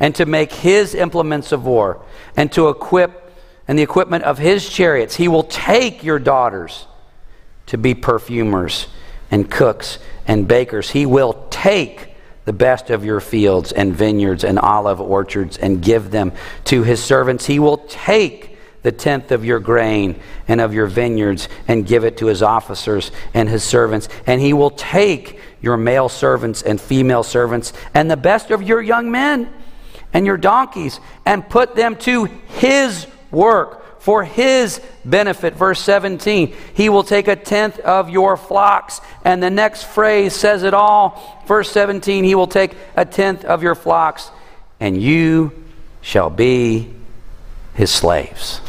and 0.00 0.14
to 0.14 0.26
make 0.26 0.52
his 0.52 0.94
implements 0.94 1.52
of 1.52 1.64
war 1.64 2.02
and 2.36 2.50
to 2.52 2.68
equip 2.68 3.24
and 3.66 3.78
the 3.78 3.82
equipment 3.82 4.24
of 4.24 4.38
his 4.38 4.68
chariots. 4.68 5.16
He 5.16 5.28
will 5.28 5.42
take 5.44 6.02
your 6.02 6.18
daughters 6.18 6.86
to 7.66 7.76
be 7.76 7.94
perfumers 7.94 8.86
and 9.30 9.50
cooks 9.50 9.98
and 10.26 10.48
bakers. 10.48 10.90
He 10.90 11.04
will 11.04 11.46
take 11.50 12.14
the 12.46 12.52
best 12.54 12.88
of 12.88 13.04
your 13.04 13.20
fields 13.20 13.72
and 13.72 13.94
vineyards 13.94 14.42
and 14.42 14.58
olive 14.58 15.02
orchards 15.02 15.58
and 15.58 15.82
give 15.82 16.10
them 16.10 16.32
to 16.64 16.82
his 16.82 17.04
servants. 17.04 17.44
He 17.44 17.58
will 17.58 17.76
take 17.88 18.56
the 18.82 18.92
tenth 18.92 19.32
of 19.32 19.44
your 19.44 19.60
grain 19.60 20.18
and 20.46 20.60
of 20.60 20.72
your 20.72 20.86
vineyards 20.86 21.50
and 21.66 21.86
give 21.86 22.04
it 22.04 22.16
to 22.18 22.26
his 22.26 22.42
officers 22.42 23.10
and 23.34 23.50
his 23.50 23.62
servants. 23.62 24.08
And 24.26 24.40
he 24.40 24.54
will 24.54 24.70
take 24.70 25.38
your 25.60 25.76
male 25.76 26.08
servants 26.08 26.62
and 26.62 26.80
female 26.80 27.22
servants 27.22 27.74
and 27.92 28.10
the 28.10 28.16
best 28.16 28.50
of 28.50 28.62
your 28.62 28.80
young 28.80 29.10
men 29.10 29.52
and 30.12 30.26
your 30.26 30.36
donkeys 30.36 31.00
and 31.26 31.48
put 31.48 31.74
them 31.74 31.96
to 31.96 32.24
his 32.24 33.06
work 33.30 34.00
for 34.00 34.24
his 34.24 34.80
benefit. 35.04 35.54
Verse 35.54 35.80
17, 35.80 36.54
he 36.74 36.88
will 36.88 37.02
take 37.02 37.28
a 37.28 37.36
tenth 37.36 37.78
of 37.80 38.08
your 38.08 38.36
flocks. 38.36 39.00
And 39.24 39.42
the 39.42 39.50
next 39.50 39.84
phrase 39.84 40.34
says 40.34 40.62
it 40.62 40.72
all. 40.74 41.42
Verse 41.46 41.70
17, 41.70 42.24
he 42.24 42.34
will 42.34 42.46
take 42.46 42.74
a 42.96 43.04
tenth 43.04 43.44
of 43.44 43.62
your 43.62 43.74
flocks, 43.74 44.30
and 44.80 45.00
you 45.00 45.52
shall 46.00 46.30
be 46.30 46.90
his 47.74 47.90
slaves. 47.90 48.60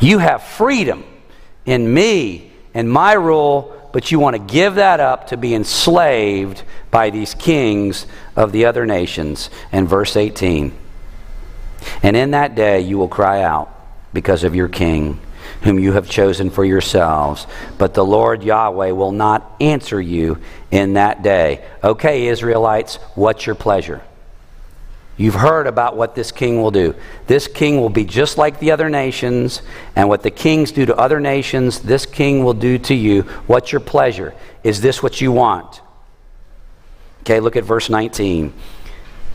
You 0.00 0.18
have 0.18 0.42
freedom 0.42 1.04
in 1.64 1.92
me 1.92 2.52
and 2.74 2.90
my 2.90 3.12
rule, 3.12 3.76
but 3.92 4.10
you 4.10 4.18
want 4.18 4.34
to 4.34 4.52
give 4.52 4.76
that 4.76 5.00
up 5.00 5.28
to 5.28 5.36
be 5.36 5.54
enslaved 5.54 6.62
by 6.90 7.10
these 7.10 7.34
kings 7.34 8.06
of 8.36 8.52
the 8.52 8.64
other 8.64 8.86
nations. 8.86 9.50
And 9.70 9.88
verse 9.88 10.16
18, 10.16 10.72
and 12.02 12.16
in 12.16 12.32
that 12.32 12.54
day 12.54 12.80
you 12.80 12.98
will 12.98 13.08
cry 13.08 13.42
out 13.42 13.68
because 14.12 14.44
of 14.44 14.54
your 14.54 14.68
king, 14.68 15.20
whom 15.62 15.78
you 15.78 15.92
have 15.92 16.08
chosen 16.08 16.50
for 16.50 16.64
yourselves. 16.64 17.46
But 17.78 17.94
the 17.94 18.04
Lord 18.04 18.42
Yahweh 18.42 18.90
will 18.90 19.12
not 19.12 19.56
answer 19.60 20.00
you 20.00 20.38
in 20.70 20.94
that 20.94 21.22
day. 21.22 21.64
Okay, 21.82 22.26
Israelites, 22.26 22.96
what's 23.14 23.46
your 23.46 23.54
pleasure? 23.54 24.02
You've 25.22 25.36
heard 25.36 25.68
about 25.68 25.96
what 25.96 26.16
this 26.16 26.32
king 26.32 26.60
will 26.60 26.72
do. 26.72 26.96
This 27.28 27.46
king 27.46 27.80
will 27.80 27.88
be 27.88 28.04
just 28.04 28.38
like 28.38 28.58
the 28.58 28.72
other 28.72 28.90
nations, 28.90 29.62
and 29.94 30.08
what 30.08 30.24
the 30.24 30.32
kings 30.32 30.72
do 30.72 30.84
to 30.84 30.96
other 30.96 31.20
nations, 31.20 31.78
this 31.78 32.06
king 32.06 32.42
will 32.42 32.54
do 32.54 32.76
to 32.78 32.92
you. 32.92 33.22
What's 33.46 33.70
your 33.70 33.82
pleasure? 33.82 34.34
Is 34.64 34.80
this 34.80 35.00
what 35.00 35.20
you 35.20 35.30
want? 35.30 35.80
Okay, 37.20 37.38
look 37.38 37.54
at 37.54 37.62
verse 37.62 37.88
19. 37.88 38.52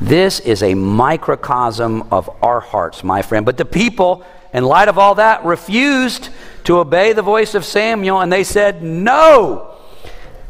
This 0.01 0.41
is 0.41 0.61
a 0.61 0.73
microcosm 0.73 2.09
of 2.11 2.29
our 2.43 2.59
hearts, 2.59 3.01
my 3.01 3.21
friend. 3.21 3.45
But 3.45 3.55
the 3.55 3.63
people, 3.63 4.25
in 4.53 4.65
light 4.65 4.89
of 4.89 4.97
all 4.97 5.15
that, 5.15 5.45
refused 5.45 6.27
to 6.65 6.79
obey 6.79 7.13
the 7.13 7.21
voice 7.21 7.55
of 7.55 7.63
Samuel, 7.63 8.19
and 8.19 8.29
they 8.29 8.43
said, 8.43 8.83
No, 8.83 9.73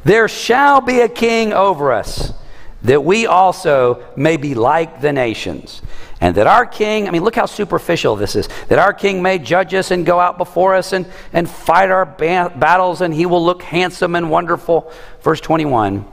there 0.04 0.28
shall 0.28 0.82
be 0.82 1.02
a 1.02 1.08
king 1.08 1.54
over 1.54 1.94
us, 1.94 2.34
that 2.84 3.04
we 3.04 3.26
also 3.26 4.04
may 4.16 4.38
be 4.38 4.56
like 4.56 5.02
the 5.02 5.12
nations. 5.12 5.82
And 6.20 6.36
that 6.36 6.48
our 6.48 6.66
king, 6.66 7.08
I 7.08 7.12
mean, 7.12 7.24
look 7.24 7.36
how 7.36 7.46
superficial 7.46 8.16
this 8.16 8.36
is, 8.36 8.50
that 8.70 8.80
our 8.80 8.94
king 8.94 9.22
may 9.22 9.38
judge 9.38 9.74
us 9.74 9.92
and 9.92 10.06
go 10.06 10.20
out 10.20 10.38
before 10.38 10.76
us 10.76 10.94
and, 10.94 11.06
and 11.34 11.50
fight 11.50 11.92
our 11.92 12.06
ba- 12.06 12.52
battles, 12.56 13.02
and 13.02 13.14
he 13.14 13.26
will 13.26 13.44
look 13.44 13.62
handsome 13.62 14.16
and 14.16 14.30
wonderful. 14.30 14.92
Verse 15.22 15.42
21. 15.42 16.06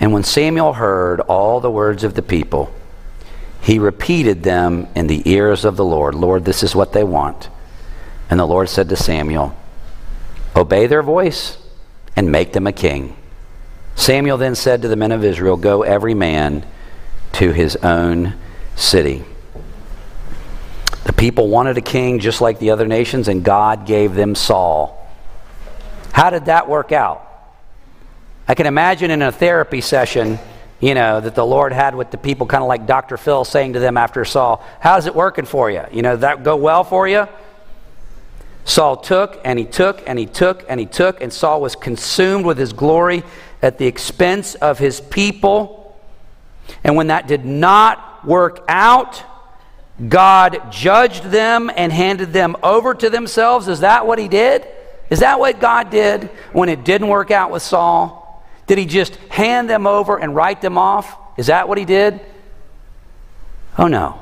And 0.00 0.12
when 0.12 0.24
Samuel 0.24 0.72
heard 0.72 1.20
all 1.20 1.60
the 1.60 1.70
words 1.70 2.02
of 2.02 2.14
the 2.14 2.22
people, 2.22 2.72
he 3.60 3.78
repeated 3.78 4.42
them 4.42 4.88
in 4.96 5.06
the 5.06 5.22
ears 5.30 5.64
of 5.64 5.76
the 5.76 5.84
Lord 5.84 6.14
Lord, 6.14 6.44
this 6.44 6.62
is 6.62 6.74
what 6.74 6.92
they 6.92 7.04
want. 7.04 7.48
And 8.28 8.40
the 8.40 8.46
Lord 8.46 8.68
said 8.68 8.88
to 8.88 8.96
Samuel, 8.96 9.54
Obey 10.56 10.86
their 10.86 11.02
voice 11.02 11.58
and 12.16 12.32
make 12.32 12.52
them 12.52 12.66
a 12.66 12.72
king. 12.72 13.16
Samuel 13.94 14.36
then 14.36 14.54
said 14.54 14.82
to 14.82 14.88
the 14.88 14.96
men 14.96 15.12
of 15.12 15.24
Israel, 15.24 15.56
Go 15.56 15.82
every 15.82 16.14
man 16.14 16.64
to 17.32 17.52
his 17.52 17.76
own 17.76 18.34
city. 18.76 19.24
The 21.04 21.12
people 21.12 21.48
wanted 21.48 21.78
a 21.78 21.82
king 21.82 22.20
just 22.20 22.40
like 22.40 22.58
the 22.58 22.70
other 22.70 22.86
nations, 22.86 23.28
and 23.28 23.44
God 23.44 23.86
gave 23.86 24.14
them 24.14 24.34
Saul. 24.34 24.98
How 26.12 26.30
did 26.30 26.46
that 26.46 26.68
work 26.68 26.92
out? 26.92 27.28
I 28.46 28.54
can 28.54 28.66
imagine 28.66 29.10
in 29.10 29.22
a 29.22 29.32
therapy 29.32 29.80
session, 29.80 30.38
you 30.80 30.94
know, 30.94 31.20
that 31.20 31.34
the 31.34 31.46
Lord 31.46 31.72
had 31.72 31.94
with 31.94 32.10
the 32.10 32.18
people, 32.18 32.46
kind 32.46 32.62
of 32.62 32.68
like 32.68 32.86
Dr. 32.86 33.16
Phil 33.16 33.44
saying 33.44 33.74
to 33.74 33.78
them 33.78 33.96
after 33.96 34.24
Saul, 34.24 34.64
How's 34.80 35.06
it 35.06 35.14
working 35.14 35.44
for 35.44 35.70
you? 35.70 35.84
You 35.92 36.02
know, 36.02 36.16
that 36.16 36.42
go 36.42 36.56
well 36.56 36.84
for 36.84 37.08
you? 37.08 37.26
Saul 38.64 38.96
took 38.96 39.40
and 39.44 39.58
he 39.58 39.64
took 39.64 40.02
and 40.06 40.18
he 40.18 40.26
took 40.26 40.64
and 40.68 40.78
he 40.78 40.86
took, 40.86 41.20
and 41.20 41.32
Saul 41.32 41.60
was 41.60 41.74
consumed 41.74 42.44
with 42.44 42.58
his 42.58 42.72
glory 42.72 43.22
at 43.60 43.78
the 43.78 43.86
expense 43.86 44.54
of 44.56 44.78
his 44.78 45.00
people. 45.00 46.00
And 46.84 46.96
when 46.96 47.08
that 47.08 47.26
did 47.26 47.44
not 47.44 48.24
work 48.26 48.64
out, 48.68 49.22
God 50.08 50.70
judged 50.70 51.24
them 51.24 51.70
and 51.76 51.92
handed 51.92 52.32
them 52.32 52.56
over 52.62 52.94
to 52.94 53.10
themselves. 53.10 53.68
Is 53.68 53.80
that 53.80 54.06
what 54.06 54.18
he 54.18 54.28
did? 54.28 54.66
Is 55.10 55.20
that 55.20 55.38
what 55.38 55.60
God 55.60 55.90
did 55.90 56.24
when 56.52 56.68
it 56.68 56.84
didn't 56.84 57.08
work 57.08 57.30
out 57.30 57.50
with 57.50 57.62
Saul? 57.62 58.42
Did 58.66 58.78
he 58.78 58.86
just 58.86 59.16
hand 59.28 59.68
them 59.68 59.86
over 59.86 60.18
and 60.18 60.34
write 60.34 60.62
them 60.62 60.78
off? 60.78 61.16
Is 61.36 61.48
that 61.48 61.68
what 61.68 61.78
he 61.78 61.84
did? 61.84 62.20
Oh 63.78 63.88
no. 63.88 64.18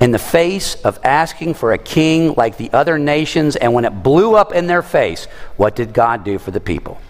In 0.00 0.10
the 0.10 0.18
face 0.18 0.74
of 0.82 0.98
asking 1.02 1.54
for 1.54 1.72
a 1.72 1.78
king 1.78 2.34
like 2.34 2.58
the 2.58 2.70
other 2.72 2.98
nations, 2.98 3.56
and 3.56 3.72
when 3.72 3.84
it 3.84 4.02
blew 4.02 4.34
up 4.34 4.52
in 4.52 4.66
their 4.66 4.82
face, 4.82 5.24
what 5.56 5.74
did 5.74 5.94
God 5.94 6.22
do 6.22 6.38
for 6.38 6.50
the 6.50 6.60
people? 6.60 7.00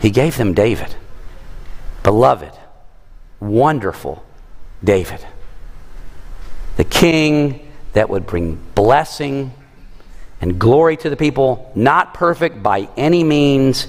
He 0.00 0.10
gave 0.10 0.36
them 0.36 0.54
David, 0.54 0.94
beloved, 2.02 2.52
wonderful 3.40 4.24
David, 4.82 5.24
the 6.76 6.84
king 6.84 7.70
that 7.92 8.08
would 8.08 8.26
bring 8.26 8.58
blessing 8.74 9.52
and 10.40 10.58
glory 10.58 10.96
to 10.98 11.10
the 11.10 11.16
people, 11.16 11.70
not 11.74 12.14
perfect 12.14 12.62
by 12.62 12.88
any 12.96 13.24
means, 13.24 13.88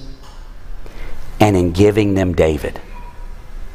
and 1.39 1.55
in 1.55 1.71
giving 1.71 2.13
them 2.13 2.33
David. 2.33 2.79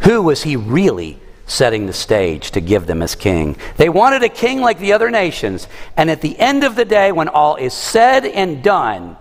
Who 0.00 0.22
was 0.22 0.42
he 0.42 0.56
really 0.56 1.20
setting 1.52 1.86
the 1.86 1.92
stage 1.92 2.50
to 2.52 2.60
give 2.60 2.86
them 2.86 3.02
as 3.02 3.14
king? 3.14 3.56
They 3.76 3.88
wanted 3.88 4.22
a 4.22 4.28
king 4.28 4.60
like 4.60 4.78
the 4.78 4.92
other 4.92 5.10
nations, 5.10 5.68
and 5.96 6.10
at 6.10 6.20
the 6.20 6.38
end 6.38 6.64
of 6.64 6.74
the 6.76 6.84
day, 6.84 7.12
when 7.12 7.28
all 7.28 7.56
is 7.56 7.74
said 7.74 8.24
and 8.24 8.62
done, 8.62 9.16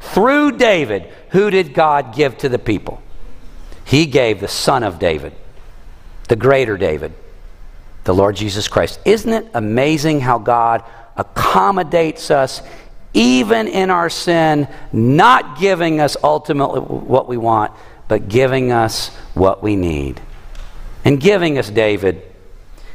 through 0.00 0.52
David, 0.52 1.10
who 1.30 1.50
did 1.50 1.74
God 1.74 2.14
give 2.14 2.38
to 2.38 2.48
the 2.48 2.58
people? 2.58 3.02
He 3.84 4.06
gave 4.06 4.40
the 4.40 4.48
son 4.48 4.82
of 4.82 4.98
David, 4.98 5.32
the 6.28 6.36
greater 6.36 6.76
David 6.76 7.12
the 8.06 8.14
Lord 8.14 8.36
Jesus 8.36 8.68
Christ. 8.68 9.00
Isn't 9.04 9.32
it 9.32 9.48
amazing 9.52 10.20
how 10.20 10.38
God 10.38 10.84
accommodates 11.16 12.30
us 12.30 12.62
even 13.12 13.66
in 13.66 13.90
our 13.90 14.08
sin, 14.08 14.68
not 14.92 15.58
giving 15.58 16.00
us 16.00 16.16
ultimately 16.22 16.80
what 16.80 17.28
we 17.28 17.36
want, 17.36 17.72
but 18.06 18.28
giving 18.28 18.70
us 18.70 19.08
what 19.34 19.60
we 19.62 19.74
need? 19.74 20.20
And 21.06 21.20
giving 21.20 21.56
us 21.56 21.70
David, 21.70 22.20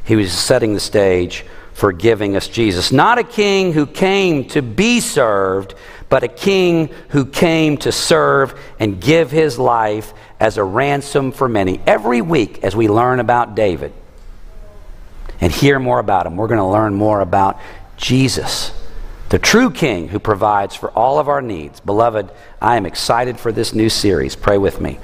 he 0.04 0.18
was 0.18 0.34
setting 0.34 0.74
the 0.74 0.82
stage 0.82 1.46
for 1.72 1.94
giving 1.94 2.36
us 2.36 2.50
Jesus. 2.50 2.92
Not 2.92 3.18
a 3.20 3.24
king 3.24 3.72
who 3.72 3.86
came 3.86 4.50
to 4.50 4.62
be 4.62 5.00
served, 5.00 5.76
but 6.10 6.22
a 6.22 6.28
king 6.28 6.90
who 7.10 7.26
came 7.26 7.78
to 7.78 7.92
serve 7.94 8.54
and 8.80 9.00
give 9.00 9.32
his 9.32 9.58
life 9.58 10.14
as 10.42 10.58
a 10.58 10.64
ransom 10.64 11.32
for 11.32 11.48
many. 11.48 11.80
Every 11.88 12.22
week, 12.22 12.66
as 12.66 12.76
we 12.76 12.90
learn 12.90 13.22
about 13.22 13.56
David, 13.56 13.94
and 15.40 15.50
hear 15.50 15.80
more 15.80 16.00
about 16.00 16.28
him. 16.28 16.36
We're 16.36 16.50
going 16.50 16.58
to 16.58 16.66
learn 16.66 16.94
more 16.94 17.22
about 17.22 17.62
Jesus, 17.96 18.74
the 19.32 19.40
true 19.40 19.72
King 19.72 20.10
who 20.10 20.20
provides 20.20 20.76
for 20.76 20.92
all 20.92 21.18
of 21.18 21.30
our 21.30 21.42
needs. 21.42 21.80
Beloved, 21.80 22.30
I 22.62 22.76
am 22.76 22.86
excited 22.86 23.40
for 23.40 23.54
this 23.54 23.74
new 23.74 23.88
series. 23.88 24.36
Pray 24.36 24.58
with 24.58 24.82
me. 24.82 25.00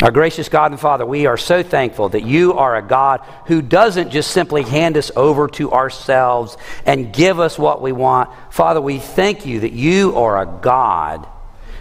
Our 0.00 0.12
gracious 0.12 0.48
God 0.48 0.70
and 0.70 0.78
Father, 0.78 1.04
we 1.04 1.26
are 1.26 1.36
so 1.36 1.64
thankful 1.64 2.08
that 2.10 2.22
you 2.22 2.52
are 2.52 2.76
a 2.76 2.82
God 2.82 3.22
who 3.48 3.60
doesn't 3.60 4.12
just 4.12 4.30
simply 4.30 4.62
hand 4.62 4.96
us 4.96 5.10
over 5.16 5.48
to 5.48 5.72
ourselves 5.72 6.56
and 6.86 7.12
give 7.12 7.40
us 7.40 7.58
what 7.58 7.82
we 7.82 7.90
want. 7.90 8.30
Father, 8.52 8.80
we 8.80 9.00
thank 9.00 9.46
you 9.46 9.58
that 9.60 9.72
you 9.72 10.16
are 10.16 10.40
a 10.40 10.46
God 10.46 11.26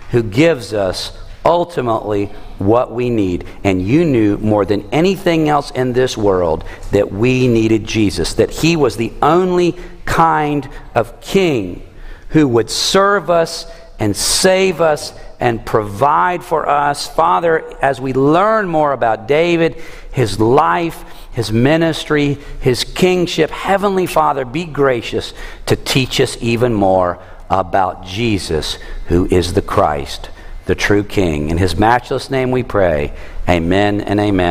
who 0.09 0.23
gives 0.23 0.73
us 0.73 1.15
ultimately 1.45 2.25
what 2.57 2.91
we 2.91 3.11
need. 3.11 3.45
And 3.63 3.79
you 3.79 4.05
knew 4.05 4.39
more 4.39 4.65
than 4.65 4.89
anything 4.91 5.49
else 5.49 5.69
in 5.69 5.93
this 5.93 6.17
world 6.17 6.63
that 6.93 7.11
we 7.11 7.47
needed 7.47 7.85
Jesus, 7.85 8.33
that 8.33 8.49
He 8.49 8.75
was 8.75 8.97
the 8.97 9.13
only 9.21 9.75
kind 10.05 10.67
of 10.95 11.21
king 11.21 11.83
who 12.31 12.47
would 12.47 12.69
serve 12.69 13.29
us 13.29 13.65
and 13.99 14.15
save 14.15 14.81
us 14.81 15.13
and 15.39 15.65
provide 15.65 16.43
for 16.43 16.67
us. 16.67 17.07
Father, 17.07 17.63
as 17.81 18.01
we 18.01 18.13
learn 18.13 18.67
more 18.67 18.93
about 18.93 19.27
David, 19.27 19.75
his 20.11 20.39
life, 20.39 21.03
his 21.31 21.51
ministry, 21.51 22.37
his 22.59 22.83
kingship, 22.83 23.49
Heavenly 23.49 24.05
Father, 24.05 24.43
be 24.45 24.65
gracious 24.65 25.33
to 25.67 25.75
teach 25.75 26.19
us 26.19 26.37
even 26.41 26.73
more 26.73 27.19
about 27.49 28.05
Jesus, 28.05 28.77
who 29.07 29.25
is 29.25 29.53
the 29.53 29.61
Christ 29.61 30.29
the 30.65 30.75
true 30.75 31.03
King. 31.03 31.49
In 31.49 31.57
his 31.57 31.75
matchless 31.75 32.29
name 32.29 32.51
we 32.51 32.63
pray. 32.63 33.13
Amen 33.49 33.99
and 33.99 34.19
amen. 34.19 34.49